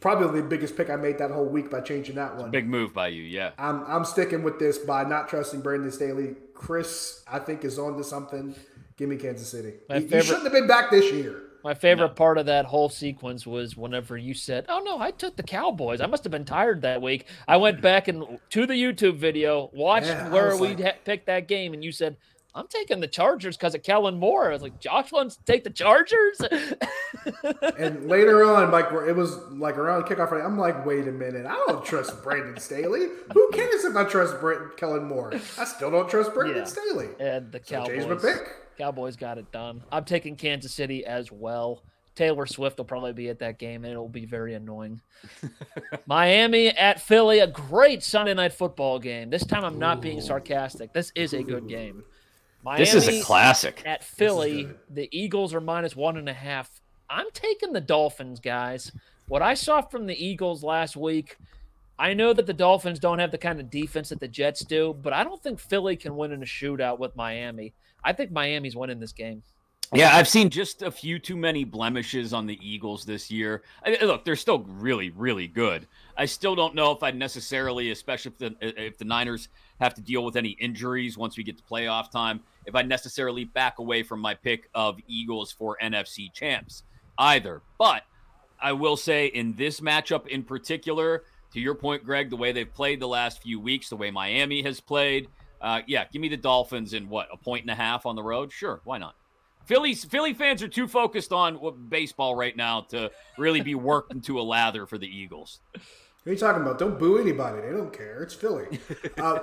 Probably 0.00 0.40
the 0.40 0.46
biggest 0.48 0.76
pick 0.76 0.88
I 0.90 0.96
made 0.96 1.18
that 1.18 1.30
whole 1.30 1.46
week 1.46 1.70
by 1.70 1.80
changing 1.80 2.14
that 2.16 2.36
one. 2.36 2.50
Big 2.50 2.66
move 2.66 2.92
by 2.94 3.08
you, 3.08 3.22
yeah. 3.22 3.50
I'm 3.58 3.84
I'm 3.86 4.04
sticking 4.04 4.42
with 4.42 4.58
this 4.58 4.78
by 4.78 5.04
not 5.04 5.28
trusting 5.28 5.60
Brandon 5.60 5.92
Staley. 5.92 6.34
Chris, 6.54 7.22
I 7.30 7.38
think, 7.38 7.64
is 7.64 7.78
on 7.78 7.96
to 7.98 8.04
something. 8.04 8.54
Give 8.96 9.08
me 9.08 9.16
Kansas 9.16 9.48
City. 9.48 9.74
My 9.88 9.96
You- 9.96 10.02
you 10.02 10.08
favorite- 10.08 10.24
shouldn't 10.26 10.44
have 10.44 10.52
been 10.52 10.66
back 10.66 10.90
this 10.90 11.12
year. 11.12 11.42
My 11.62 11.74
favorite 11.74 12.16
part 12.16 12.38
of 12.38 12.46
that 12.46 12.64
whole 12.64 12.88
sequence 12.88 13.46
was 13.46 13.76
whenever 13.76 14.16
you 14.16 14.32
said, 14.32 14.64
"Oh 14.68 14.80
no, 14.80 14.98
I 14.98 15.10
took 15.10 15.36
the 15.36 15.42
Cowboys." 15.42 16.00
I 16.00 16.06
must 16.06 16.24
have 16.24 16.30
been 16.30 16.46
tired 16.46 16.80
that 16.82 17.02
week. 17.02 17.26
I 17.46 17.58
went 17.58 17.82
back 17.82 18.08
and 18.08 18.38
to 18.48 18.66
the 18.66 18.72
YouTube 18.74 19.16
video, 19.16 19.70
watched 19.74 20.06
Yeah, 20.06 20.30
where 20.30 20.56
we 20.56 20.68
like- 20.68 20.80
ha- 20.80 20.92
picked 21.04 21.26
that 21.26 21.46
game, 21.48 21.74
and 21.74 21.84
you 21.84 21.92
said, 21.92 22.16
"I'm 22.54 22.66
taking 22.68 23.00
the 23.00 23.06
Chargers 23.08 23.56
because 23.56 23.74
of 23.74 23.82
Kellen 23.82 24.18
Moore." 24.18 24.48
I 24.50 24.52
was 24.52 24.62
like, 24.62 24.80
"Josh 24.80 25.12
wants 25.12 25.36
to 25.36 25.44
take 25.44 25.64
the 25.64 25.70
Chargers." 25.70 26.40
And 27.78 28.08
later 28.08 28.44
on, 28.44 28.70
like 28.70 28.86
it 29.06 29.14
was 29.16 29.36
like 29.50 29.76
around 29.76 30.04
kickoff, 30.04 30.32
I'm 30.32 30.58
like, 30.58 30.84
wait 30.86 31.06
a 31.08 31.12
minute, 31.12 31.44
I 31.46 31.52
don't 31.66 31.84
trust 31.84 32.22
Brandon 32.22 32.58
Staley. 32.58 33.08
Who 33.32 33.50
cares 33.52 33.84
if 33.84 33.96
I 33.96 34.04
trust 34.04 34.40
Brent 34.40 34.76
Kellen 34.76 35.04
Moore? 35.04 35.32
I 35.58 35.64
still 35.64 35.90
don't 35.90 36.08
trust 36.08 36.32
Brandon 36.34 36.58
Yeah. 36.58 36.64
Staley. 36.64 37.08
and 37.18 37.50
the 37.52 37.60
So 37.62 37.76
Cowboys. 37.76 37.88
changed 37.88 38.08
my 38.08 38.14
pick. 38.16 38.48
Cowboys 38.78 39.16
got 39.16 39.38
it 39.38 39.50
done. 39.52 39.82
I'm 39.92 40.04
taking 40.04 40.36
Kansas 40.36 40.72
City 40.72 41.04
as 41.04 41.30
well. 41.32 41.82
Taylor 42.14 42.46
Swift 42.46 42.78
will 42.78 42.84
probably 42.84 43.12
be 43.12 43.28
at 43.28 43.38
that 43.40 43.58
game, 43.58 43.84
and 43.84 43.92
it'll 43.92 44.08
be 44.08 44.26
very 44.26 44.54
annoying. 44.54 45.00
Miami 46.06 46.68
at 46.68 47.00
Philly, 47.00 47.38
a 47.40 47.46
great 47.46 48.02
Sunday 48.02 48.34
night 48.34 48.52
football 48.52 48.98
game. 48.98 49.30
This 49.30 49.44
time, 49.44 49.64
I'm 49.64 49.78
not 49.78 50.00
being 50.00 50.20
sarcastic. 50.20 50.92
This 50.92 51.12
is 51.14 51.32
a 51.32 51.42
good 51.42 51.68
game. 51.68 52.04
Miami 52.62 52.84
This 52.84 52.94
is 52.94 53.08
a 53.08 53.22
classic. 53.22 53.82
At 53.86 54.04
Philly, 54.04 54.68
the 54.88 55.08
Eagles 55.16 55.54
are 55.54 55.60
minus 55.60 55.96
one 55.96 56.16
and 56.16 56.28
a 56.28 56.34
half. 56.34 56.80
I'm 57.08 57.26
taking 57.32 57.72
the 57.72 57.80
Dolphins, 57.80 58.40
guys. 58.40 58.92
What 59.28 59.42
I 59.42 59.54
saw 59.54 59.80
from 59.80 60.06
the 60.06 60.24
Eagles 60.24 60.62
last 60.62 60.96
week, 60.96 61.36
I 61.98 62.14
know 62.14 62.32
that 62.32 62.46
the 62.46 62.54
Dolphins 62.54 62.98
don't 62.98 63.18
have 63.18 63.30
the 63.30 63.38
kind 63.38 63.60
of 63.60 63.70
defense 63.70 64.08
that 64.08 64.20
the 64.20 64.28
Jets 64.28 64.64
do, 64.64 64.96
but 65.02 65.12
I 65.12 65.24
don't 65.24 65.42
think 65.42 65.58
Philly 65.58 65.96
can 65.96 66.16
win 66.16 66.32
in 66.32 66.42
a 66.42 66.46
shootout 66.46 66.98
with 66.98 67.16
Miami. 67.16 67.72
I 68.02 68.12
think 68.12 68.30
Miami's 68.30 68.76
winning 68.76 69.00
this 69.00 69.12
game. 69.12 69.42
Yeah, 69.92 70.14
I've 70.14 70.28
seen 70.28 70.50
just 70.50 70.82
a 70.82 70.90
few 70.90 71.18
too 71.18 71.36
many 71.36 71.64
blemishes 71.64 72.32
on 72.32 72.46
the 72.46 72.58
Eagles 72.62 73.04
this 73.04 73.28
year. 73.28 73.62
I 73.84 73.90
mean, 73.90 74.00
look, 74.02 74.24
they're 74.24 74.36
still 74.36 74.60
really, 74.60 75.10
really 75.10 75.48
good. 75.48 75.86
I 76.16 76.26
still 76.26 76.54
don't 76.54 76.76
know 76.76 76.92
if 76.92 77.02
I'd 77.02 77.16
necessarily, 77.16 77.90
especially 77.90 78.32
if 78.32 78.38
the 78.38 78.56
if 78.60 78.98
the 78.98 79.04
Niners 79.04 79.48
have 79.80 79.94
to 79.94 80.00
deal 80.00 80.24
with 80.24 80.36
any 80.36 80.50
injuries 80.50 81.18
once 81.18 81.36
we 81.36 81.42
get 81.42 81.56
to 81.56 81.64
playoff 81.64 82.10
time, 82.10 82.40
if 82.66 82.74
I 82.74 82.82
necessarily 82.82 83.44
back 83.44 83.78
away 83.78 84.02
from 84.02 84.20
my 84.20 84.34
pick 84.34 84.68
of 84.74 84.98
Eagles 85.06 85.52
for 85.52 85.76
NFC 85.82 86.32
champs 86.32 86.82
either. 87.18 87.62
But 87.78 88.02
I 88.60 88.72
will 88.72 88.96
say 88.96 89.26
in 89.26 89.54
this 89.54 89.80
matchup 89.80 90.26
in 90.26 90.42
particular, 90.42 91.24
to 91.52 91.60
your 91.60 91.74
point, 91.74 92.04
Greg, 92.04 92.30
the 92.30 92.36
way 92.36 92.52
they've 92.52 92.72
played 92.72 93.00
the 93.00 93.08
last 93.08 93.42
few 93.42 93.58
weeks, 93.58 93.88
the 93.88 93.96
way 93.96 94.10
Miami 94.10 94.62
has 94.62 94.80
played, 94.80 95.28
uh, 95.60 95.80
yeah, 95.86 96.04
give 96.12 96.22
me 96.22 96.28
the 96.28 96.36
Dolphins 96.36 96.94
in 96.94 97.08
what 97.08 97.28
a 97.32 97.36
point 97.36 97.62
and 97.62 97.70
a 97.70 97.74
half 97.74 98.06
on 98.06 98.16
the 98.16 98.22
road. 98.22 98.52
Sure, 98.52 98.80
why 98.84 98.98
not? 98.98 99.14
Phillies 99.66 100.04
Philly 100.04 100.34
fans 100.34 100.62
are 100.62 100.68
too 100.68 100.88
focused 100.88 101.32
on 101.32 101.88
baseball 101.88 102.34
right 102.34 102.56
now 102.56 102.80
to 102.90 103.10
really 103.38 103.60
be 103.60 103.74
worked 103.74 104.12
into 104.12 104.40
a 104.40 104.42
lather 104.42 104.86
for 104.86 104.98
the 104.98 105.06
Eagles. 105.06 105.60
What 105.72 105.82
are 106.26 106.32
you 106.32 106.38
talking 106.38 106.62
about? 106.62 106.78
Don't 106.78 106.98
boo 106.98 107.18
anybody. 107.18 107.60
They 107.60 107.70
don't 107.70 107.92
care. 107.92 108.22
It's 108.22 108.34
Philly. 108.34 108.80
uh, 109.18 109.38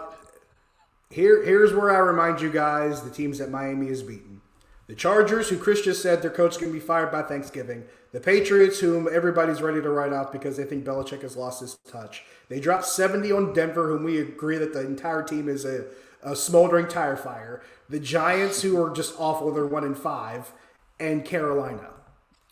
here, 1.09 1.43
here's 1.43 1.73
where 1.73 1.95
I 1.95 1.99
remind 1.99 2.41
you 2.41 2.51
guys 2.51 3.01
the 3.01 3.09
teams 3.09 3.37
that 3.39 3.49
Miami 3.49 3.87
has 3.87 4.03
beaten. 4.03 4.41
The 4.87 4.95
Chargers, 4.95 5.49
who 5.49 5.57
Chris 5.57 5.81
just 5.81 6.01
said 6.01 6.21
their 6.21 6.31
coach 6.31 6.57
can 6.57 6.71
be 6.71 6.79
fired 6.79 7.11
by 7.11 7.21
Thanksgiving. 7.21 7.83
The 8.13 8.21
Patriots, 8.21 8.79
whom 8.79 9.09
everybody's 9.11 9.61
ready 9.61 9.81
to 9.81 9.89
write 9.89 10.13
off 10.13 10.31
because 10.31 10.55
they 10.55 10.63
think 10.63 10.85
Belichick 10.85 11.23
has 11.23 11.35
lost 11.35 11.59
his 11.59 11.77
touch. 11.89 12.23
They 12.47 12.61
dropped 12.61 12.85
70 12.85 13.31
on 13.31 13.53
Denver, 13.53 13.89
whom 13.89 14.03
we 14.03 14.19
agree 14.19 14.57
that 14.57 14.73
the 14.73 14.81
entire 14.81 15.23
team 15.23 15.49
is 15.49 15.65
a, 15.65 15.87
a 16.23 16.35
smoldering 16.35 16.87
tire 16.87 17.17
fire. 17.17 17.61
The 17.89 17.99
Giants, 17.99 18.61
who 18.61 18.81
are 18.81 18.93
just 18.93 19.15
awful, 19.17 19.51
they're 19.51 19.65
one 19.65 19.83
in 19.83 19.95
five, 19.95 20.53
and 20.99 21.25
Carolina. 21.25 21.89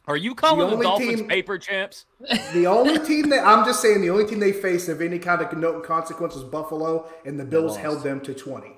Are 0.08 0.18
you 0.18 0.36
calling 0.36 0.68
the, 0.68 0.74
only 0.74 0.84
Dolphins 0.84 1.20
team- 1.22 1.28
paper 1.28 1.58
champs? 1.58 2.06
The 2.54 2.68
only 2.68 3.00
team 3.00 3.30
that 3.30 3.46
I'm 3.46 3.66
just 3.66 3.82
saying, 3.82 4.02
the 4.02 4.12
only 4.12 4.26
team 4.26 4.40
they 4.40 4.52
faced 4.52 4.88
of 4.90 5.02
any 5.02 5.20
kind 5.20 5.42
of 5.42 5.58
note 5.58 5.76
and 5.76 5.84
consequence 5.84 6.36
was 6.36 6.44
Buffalo, 6.44 7.10
and 7.26 7.40
the 7.40 7.46
Bills 7.46 7.76
held 7.78 8.04
them 8.04 8.22
to 8.22 8.34
20 8.34 8.78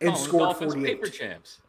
and 0.00 0.16
scored 0.16 0.42
Dolphins 0.50 0.74
48. 0.74 0.96
paper 0.96 1.10
champs. 1.10 1.60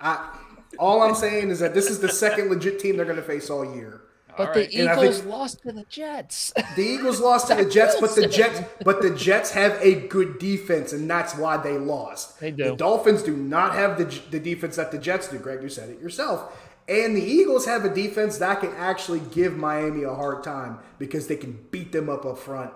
I, 0.00 0.36
all 0.78 1.02
I'm 1.02 1.14
saying 1.14 1.50
is 1.50 1.58
that 1.60 1.74
this 1.74 1.90
is 1.90 2.00
the 2.00 2.08
second 2.08 2.50
legit 2.50 2.78
team 2.78 2.96
they're 2.96 3.06
going 3.06 3.16
to 3.16 3.22
face 3.22 3.50
all 3.50 3.74
year. 3.74 4.02
But 4.36 4.48
All 4.48 4.54
the 4.54 4.60
right. 4.62 4.72
Eagles 4.72 5.24
lost 5.24 5.62
to 5.62 5.70
the 5.70 5.84
Jets. 5.88 6.52
The 6.74 6.82
Eagles 6.82 7.20
lost 7.20 7.46
to 7.48 7.54
the 7.54 7.64
Jets, 7.70 7.94
but 8.00 8.16
the 8.16 8.26
Jets, 8.26 8.62
but 8.84 9.00
the 9.00 9.14
Jets 9.14 9.52
have 9.52 9.78
a 9.80 10.08
good 10.08 10.40
defense, 10.40 10.92
and 10.92 11.08
that's 11.08 11.36
why 11.36 11.56
they 11.56 11.78
lost. 11.78 12.40
They 12.40 12.50
do. 12.50 12.64
The 12.70 12.76
Dolphins 12.76 13.22
do 13.22 13.36
not 13.36 13.74
have 13.74 13.96
the 13.96 14.04
the 14.30 14.40
defense 14.40 14.74
that 14.74 14.90
the 14.90 14.98
Jets 14.98 15.28
do. 15.28 15.38
Greg, 15.38 15.62
you 15.62 15.68
said 15.68 15.88
it 15.88 16.00
yourself. 16.00 16.52
And 16.88 17.16
the 17.16 17.22
Eagles 17.22 17.66
have 17.66 17.84
a 17.84 17.94
defense 17.94 18.38
that 18.38 18.60
can 18.60 18.72
actually 18.76 19.20
give 19.20 19.56
Miami 19.56 20.02
a 20.02 20.14
hard 20.14 20.44
time 20.44 20.80
because 20.98 21.26
they 21.26 21.36
can 21.36 21.66
beat 21.70 21.92
them 21.92 22.10
up 22.10 22.26
up 22.26 22.38
front. 22.38 22.72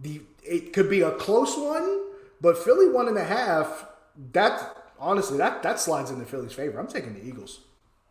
The 0.00 0.22
it 0.42 0.72
could 0.72 0.88
be 0.88 1.02
a 1.02 1.10
close 1.10 1.56
one, 1.56 2.04
but 2.40 2.56
Philly 2.56 2.88
one 2.88 3.08
and 3.08 3.18
a 3.18 3.24
half. 3.24 3.86
That 4.32 4.76
honestly, 4.98 5.38
that 5.38 5.62
that 5.62 5.80
slides 5.80 6.10
into 6.10 6.24
Philly's 6.24 6.52
favor. 6.52 6.78
I'm 6.78 6.86
taking 6.86 7.14
the 7.14 7.26
Eagles. 7.26 7.60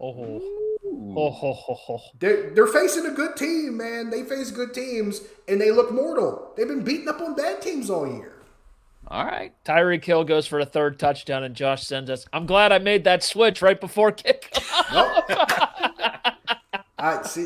Oh, 0.02 0.41
oh, 1.17 1.30
ho, 1.30 1.54
ho, 1.54 1.73
ho. 1.73 1.99
They're, 2.19 2.52
they're 2.52 2.67
facing 2.67 3.06
a 3.06 3.12
good 3.12 3.36
team, 3.36 3.75
man. 3.75 4.10
They 4.10 4.23
face 4.23 4.49
good 4.49 4.73
teams, 4.73 5.21
and 5.45 5.60
they 5.60 5.71
look 5.71 5.91
mortal. 5.91 6.54
They've 6.56 6.69
been 6.69 6.86
beating 6.86 7.10
up 7.10 7.19
on 7.19 7.36
bad 7.36 7.62
teams 7.62 7.89
all 7.89 8.08
year. 8.08 8.32
All 9.10 9.25
right. 9.25 9.52
Tyreek 9.65 10.06
Hill 10.06 10.23
goes 10.23 10.47
for 10.47 10.60
a 10.60 10.65
third 10.65 10.99
touchdown, 10.99 11.43
and 11.43 11.54
Josh 11.54 11.84
sends 11.86 12.10
us. 12.10 12.25
I'm 12.32 12.45
glad 12.45 12.71
I 12.71 12.78
made 12.78 13.04
that 13.04 13.23
switch 13.23 13.62
right 13.62 13.80
before 13.80 14.12
kickoff. 14.13 14.68
I 16.97 17.21
see. 17.23 17.45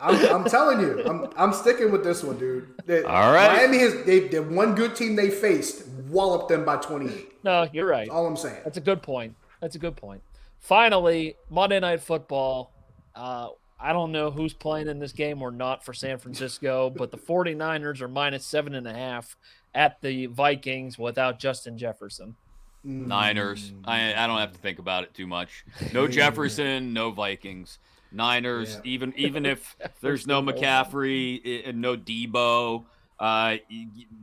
I'm, 0.00 0.16
I'm 0.34 0.44
telling 0.44 0.80
you, 0.80 1.04
I'm, 1.04 1.28
I'm 1.36 1.52
sticking 1.52 1.92
with 1.92 2.02
this 2.02 2.24
one, 2.24 2.38
dude. 2.38 2.74
They- 2.86 3.04
All 3.04 3.32
right. 3.32 3.52
Miami 3.56 3.78
has 3.78 4.02
they 4.04 4.20
the 4.28 4.42
one 4.42 4.74
good 4.74 4.96
team 4.96 5.16
they 5.16 5.30
faced 5.30 5.86
walloped 6.08 6.48
them 6.48 6.64
by 6.64 6.76
28. 6.76 7.44
no, 7.44 7.68
you're 7.72 7.86
right. 7.86 8.08
That's 8.08 8.10
all 8.10 8.26
I'm 8.26 8.36
saying. 8.36 8.60
That's 8.64 8.76
a 8.76 8.80
good 8.82 9.02
point. 9.02 9.34
That's 9.60 9.76
a 9.76 9.78
good 9.78 9.96
point. 9.96 10.22
Finally, 10.58 11.36
Monday 11.50 11.80
Night 11.80 12.00
Football. 12.02 12.72
Uh, 13.14 13.48
I 13.80 13.92
don't 13.92 14.12
know 14.12 14.30
who's 14.30 14.54
playing 14.54 14.88
in 14.88 14.98
this 14.98 15.12
game 15.12 15.42
or 15.42 15.50
not 15.50 15.84
for 15.84 15.92
San 15.92 16.18
Francisco, 16.18 16.90
but 16.96 17.10
the 17.10 17.18
49ers 17.18 18.00
are 18.00 18.08
minus 18.08 18.44
seven 18.44 18.74
and 18.74 18.86
a 18.86 18.92
half 18.94 19.36
at 19.74 20.00
the 20.02 20.26
Vikings 20.26 20.98
without 20.98 21.38
Justin 21.38 21.78
Jefferson. 21.78 22.36
Niners. 22.84 23.72
I, 23.84 24.14
I 24.14 24.26
don't 24.26 24.38
have 24.38 24.52
to 24.52 24.58
think 24.58 24.78
about 24.78 25.04
it 25.04 25.14
too 25.14 25.26
much. 25.26 25.64
No 25.92 26.08
Jefferson, 26.08 26.92
no 26.92 27.10
Vikings. 27.10 27.78
Niners. 28.10 28.78
Even 28.84 29.12
even 29.16 29.46
if 29.46 29.76
there's 30.00 30.26
no 30.26 30.42
McCaffrey 30.42 31.68
and 31.68 31.80
no 31.80 31.96
Deebo, 31.96 32.84
uh, 33.18 33.56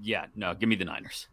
yeah, 0.02 0.26
no, 0.36 0.54
give 0.54 0.69
me 0.69 0.76
the 0.76 0.86
Niners. 0.86 1.28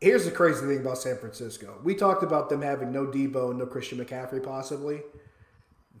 Here's 0.00 0.24
the 0.24 0.32
crazy 0.32 0.66
thing 0.66 0.80
about 0.80 0.98
San 0.98 1.16
Francisco. 1.16 1.78
We 1.84 1.94
talked 1.94 2.24
about 2.24 2.48
them 2.48 2.62
having 2.62 2.90
no 2.90 3.06
Deebo 3.06 3.50
and 3.50 3.58
no 3.58 3.66
Christian 3.66 3.98
McCaffrey, 3.98 4.42
possibly. 4.42 5.02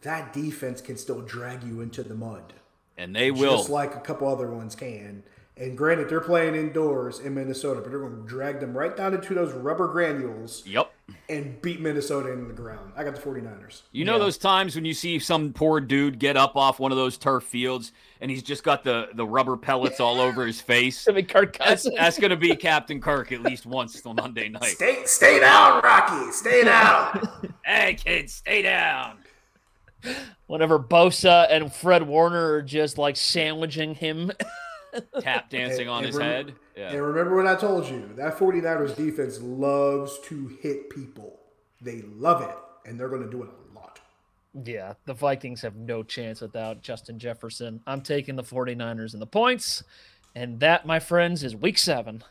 That 0.00 0.32
defense 0.32 0.80
can 0.80 0.96
still 0.96 1.20
drag 1.20 1.62
you 1.62 1.80
into 1.80 2.02
the 2.02 2.14
mud. 2.14 2.52
And 2.98 3.14
they 3.14 3.30
will. 3.30 3.58
Just 3.58 3.70
like 3.70 3.94
a 3.94 4.00
couple 4.00 4.26
other 4.26 4.50
ones 4.50 4.74
can. 4.74 5.22
And 5.58 5.76
granted, 5.76 6.08
they're 6.08 6.20
playing 6.22 6.54
indoors 6.54 7.18
in 7.20 7.34
Minnesota, 7.34 7.82
but 7.82 7.90
they're 7.90 8.00
going 8.00 8.22
to 8.22 8.26
drag 8.26 8.58
them 8.58 8.76
right 8.76 8.96
down 8.96 9.12
into 9.12 9.34
those 9.34 9.52
rubber 9.52 9.86
granules 9.86 10.62
Yep. 10.66 10.90
and 11.28 11.60
beat 11.60 11.78
Minnesota 11.78 12.32
into 12.32 12.46
the 12.46 12.54
ground. 12.54 12.90
I 12.96 13.04
got 13.04 13.14
the 13.14 13.20
49ers. 13.20 13.82
You 13.92 14.06
know 14.06 14.18
those 14.18 14.38
times 14.38 14.74
when 14.74 14.86
you 14.86 14.94
see 14.94 15.18
some 15.18 15.52
poor 15.52 15.78
dude 15.78 16.18
get 16.18 16.38
up 16.38 16.56
off 16.56 16.80
one 16.80 16.90
of 16.90 16.96
those 16.96 17.18
turf 17.18 17.44
fields 17.44 17.92
and 18.22 18.30
he's 18.30 18.42
just 18.42 18.64
got 18.64 18.82
the, 18.82 19.08
the 19.14 19.26
rubber 19.26 19.58
pellets 19.58 20.00
all 20.00 20.20
over 20.22 20.46
his 20.46 20.58
face? 20.58 21.06
I 21.06 21.12
mean, 21.12 21.26
Kirk 21.26 21.58
That's, 21.58 21.86
that's 21.98 22.18
going 22.18 22.30
to 22.30 22.36
be 22.38 22.56
Captain 22.56 22.98
Kirk 22.98 23.30
at 23.30 23.42
least 23.42 23.66
once 23.66 24.04
on 24.06 24.16
Monday 24.16 24.48
night. 24.48 24.64
Stay, 24.64 25.02
stay 25.04 25.38
down, 25.38 25.82
Rocky. 25.82 26.32
Stay 26.32 26.64
down. 26.64 27.28
hey, 27.66 27.92
kids, 27.94 28.32
stay 28.32 28.62
down. 28.62 29.18
Whenever 30.46 30.78
Bosa 30.78 31.46
and 31.50 31.72
Fred 31.72 32.04
Warner 32.06 32.54
are 32.54 32.62
just 32.62 32.96
like 32.96 33.16
sandwiching 33.16 33.94
him. 33.94 34.32
Tap 35.20 35.50
dancing 35.50 35.82
And- 35.82 35.90
on 35.90 35.98
and 35.98 36.06
his 36.06 36.16
rem- 36.16 36.28
head. 36.28 36.54
Yeah. 36.76 36.90
And 36.92 37.02
remember 37.02 37.36
what 37.36 37.46
I 37.46 37.54
told 37.54 37.86
you 37.88 38.10
that 38.16 38.36
49ers 38.38 38.94
defense 38.96 39.40
loves 39.40 40.18
to 40.24 40.48
hit 40.60 40.90
people. 40.90 41.38
They 41.80 42.02
love 42.02 42.42
it, 42.42 42.56
and 42.88 42.98
they're 42.98 43.08
going 43.08 43.22
to 43.24 43.30
do 43.30 43.42
it 43.42 43.48
a 43.50 43.74
lot. 43.78 44.00
Yeah, 44.64 44.94
the 45.06 45.14
Vikings 45.14 45.62
have 45.62 45.76
no 45.76 46.02
chance 46.02 46.40
without 46.40 46.82
Justin 46.82 47.18
Jefferson. 47.18 47.80
I'm 47.86 48.00
taking 48.02 48.36
the 48.36 48.42
49ers 48.42 49.12
and 49.14 49.20
the 49.22 49.26
points. 49.26 49.82
And 50.34 50.60
that, 50.60 50.86
my 50.86 50.98
friends, 50.98 51.42
is 51.42 51.54
week 51.56 51.76
seven. 51.78 52.22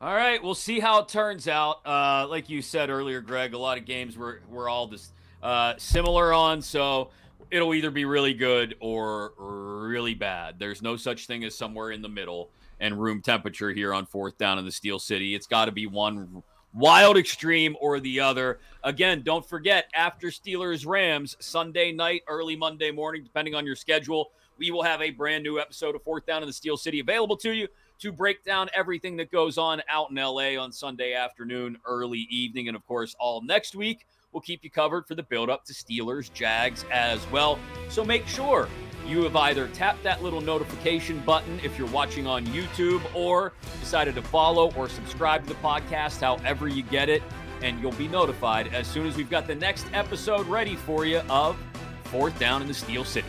All 0.00 0.14
right, 0.14 0.42
we'll 0.42 0.54
see 0.54 0.80
how 0.80 1.00
it 1.00 1.08
turns 1.08 1.48
out. 1.48 1.84
Uh, 1.86 2.26
like 2.28 2.48
you 2.50 2.60
said 2.62 2.90
earlier, 2.90 3.20
Greg, 3.20 3.54
a 3.54 3.58
lot 3.58 3.78
of 3.78 3.84
games 3.86 4.16
were, 4.18 4.40
were 4.50 4.68
all 4.68 4.86
just 4.88 5.12
uh, 5.42 5.74
similar 5.78 6.32
on, 6.32 6.60
so 6.62 7.10
it'll 7.50 7.74
either 7.74 7.90
be 7.90 8.04
really 8.04 8.34
good 8.34 8.74
or 8.80 9.32
really 9.38 10.14
bad. 10.14 10.58
There's 10.58 10.82
no 10.82 10.96
such 10.96 11.26
thing 11.26 11.44
as 11.44 11.54
somewhere 11.54 11.90
in 11.90 12.02
the 12.02 12.08
middle 12.08 12.50
and 12.80 13.00
room 13.00 13.22
temperature 13.22 13.70
here 13.70 13.94
on 13.94 14.06
fourth 14.06 14.36
down 14.38 14.58
in 14.58 14.64
the 14.64 14.72
Steel 14.72 14.98
City. 14.98 15.34
It's 15.34 15.46
got 15.46 15.66
to 15.66 15.72
be 15.72 15.86
one 15.86 16.42
wild 16.72 17.16
extreme 17.16 17.76
or 17.80 18.00
the 18.00 18.20
other. 18.20 18.58
Again, 18.82 19.22
don't 19.22 19.48
forget 19.48 19.86
after 19.94 20.28
Steelers 20.28 20.86
Rams 20.86 21.36
Sunday 21.40 21.92
night, 21.92 22.22
early 22.28 22.56
Monday 22.56 22.90
morning, 22.90 23.22
depending 23.22 23.54
on 23.54 23.64
your 23.64 23.76
schedule, 23.76 24.32
we 24.58 24.70
will 24.70 24.82
have 24.82 25.00
a 25.00 25.10
brand 25.10 25.42
new 25.42 25.58
episode 25.58 25.94
of 25.94 26.02
Fourth 26.02 26.26
Down 26.26 26.42
in 26.42 26.48
the 26.48 26.52
Steel 26.52 26.76
City 26.76 27.00
available 27.00 27.36
to 27.38 27.52
you 27.52 27.68
to 28.00 28.12
break 28.12 28.44
down 28.44 28.68
everything 28.74 29.16
that 29.16 29.30
goes 29.30 29.56
on 29.56 29.82
out 29.88 30.10
in 30.10 30.16
LA 30.16 30.60
on 30.60 30.72
Sunday 30.72 31.14
afternoon, 31.14 31.78
early 31.86 32.26
evening, 32.30 32.68
and 32.68 32.76
of 32.76 32.84
course, 32.86 33.14
all 33.18 33.40
next 33.42 33.74
week. 33.74 34.06
We'll 34.34 34.40
keep 34.40 34.64
you 34.64 34.70
covered 34.70 35.06
for 35.06 35.14
the 35.14 35.22
build 35.22 35.48
up 35.48 35.64
to 35.66 35.72
Steelers, 35.72 36.30
Jags 36.32 36.84
as 36.90 37.24
well. 37.30 37.56
So 37.88 38.04
make 38.04 38.26
sure 38.26 38.68
you 39.06 39.22
have 39.22 39.36
either 39.36 39.68
tapped 39.68 40.02
that 40.02 40.24
little 40.24 40.40
notification 40.40 41.20
button 41.20 41.60
if 41.62 41.78
you're 41.78 41.86
watching 41.88 42.26
on 42.26 42.44
YouTube 42.46 43.00
or 43.14 43.52
decided 43.78 44.16
to 44.16 44.22
follow 44.22 44.72
or 44.72 44.88
subscribe 44.88 45.44
to 45.44 45.48
the 45.50 45.60
podcast, 45.60 46.20
however 46.20 46.66
you 46.66 46.82
get 46.82 47.08
it, 47.08 47.22
and 47.62 47.80
you'll 47.80 47.92
be 47.92 48.08
notified 48.08 48.74
as 48.74 48.88
soon 48.88 49.06
as 49.06 49.16
we've 49.16 49.30
got 49.30 49.46
the 49.46 49.54
next 49.54 49.86
episode 49.92 50.48
ready 50.48 50.74
for 50.74 51.06
you 51.06 51.18
of 51.30 51.56
Fourth 52.04 52.36
Down 52.38 52.60
in 52.60 52.66
the 52.66 52.74
Steel 52.74 53.04
City. 53.04 53.28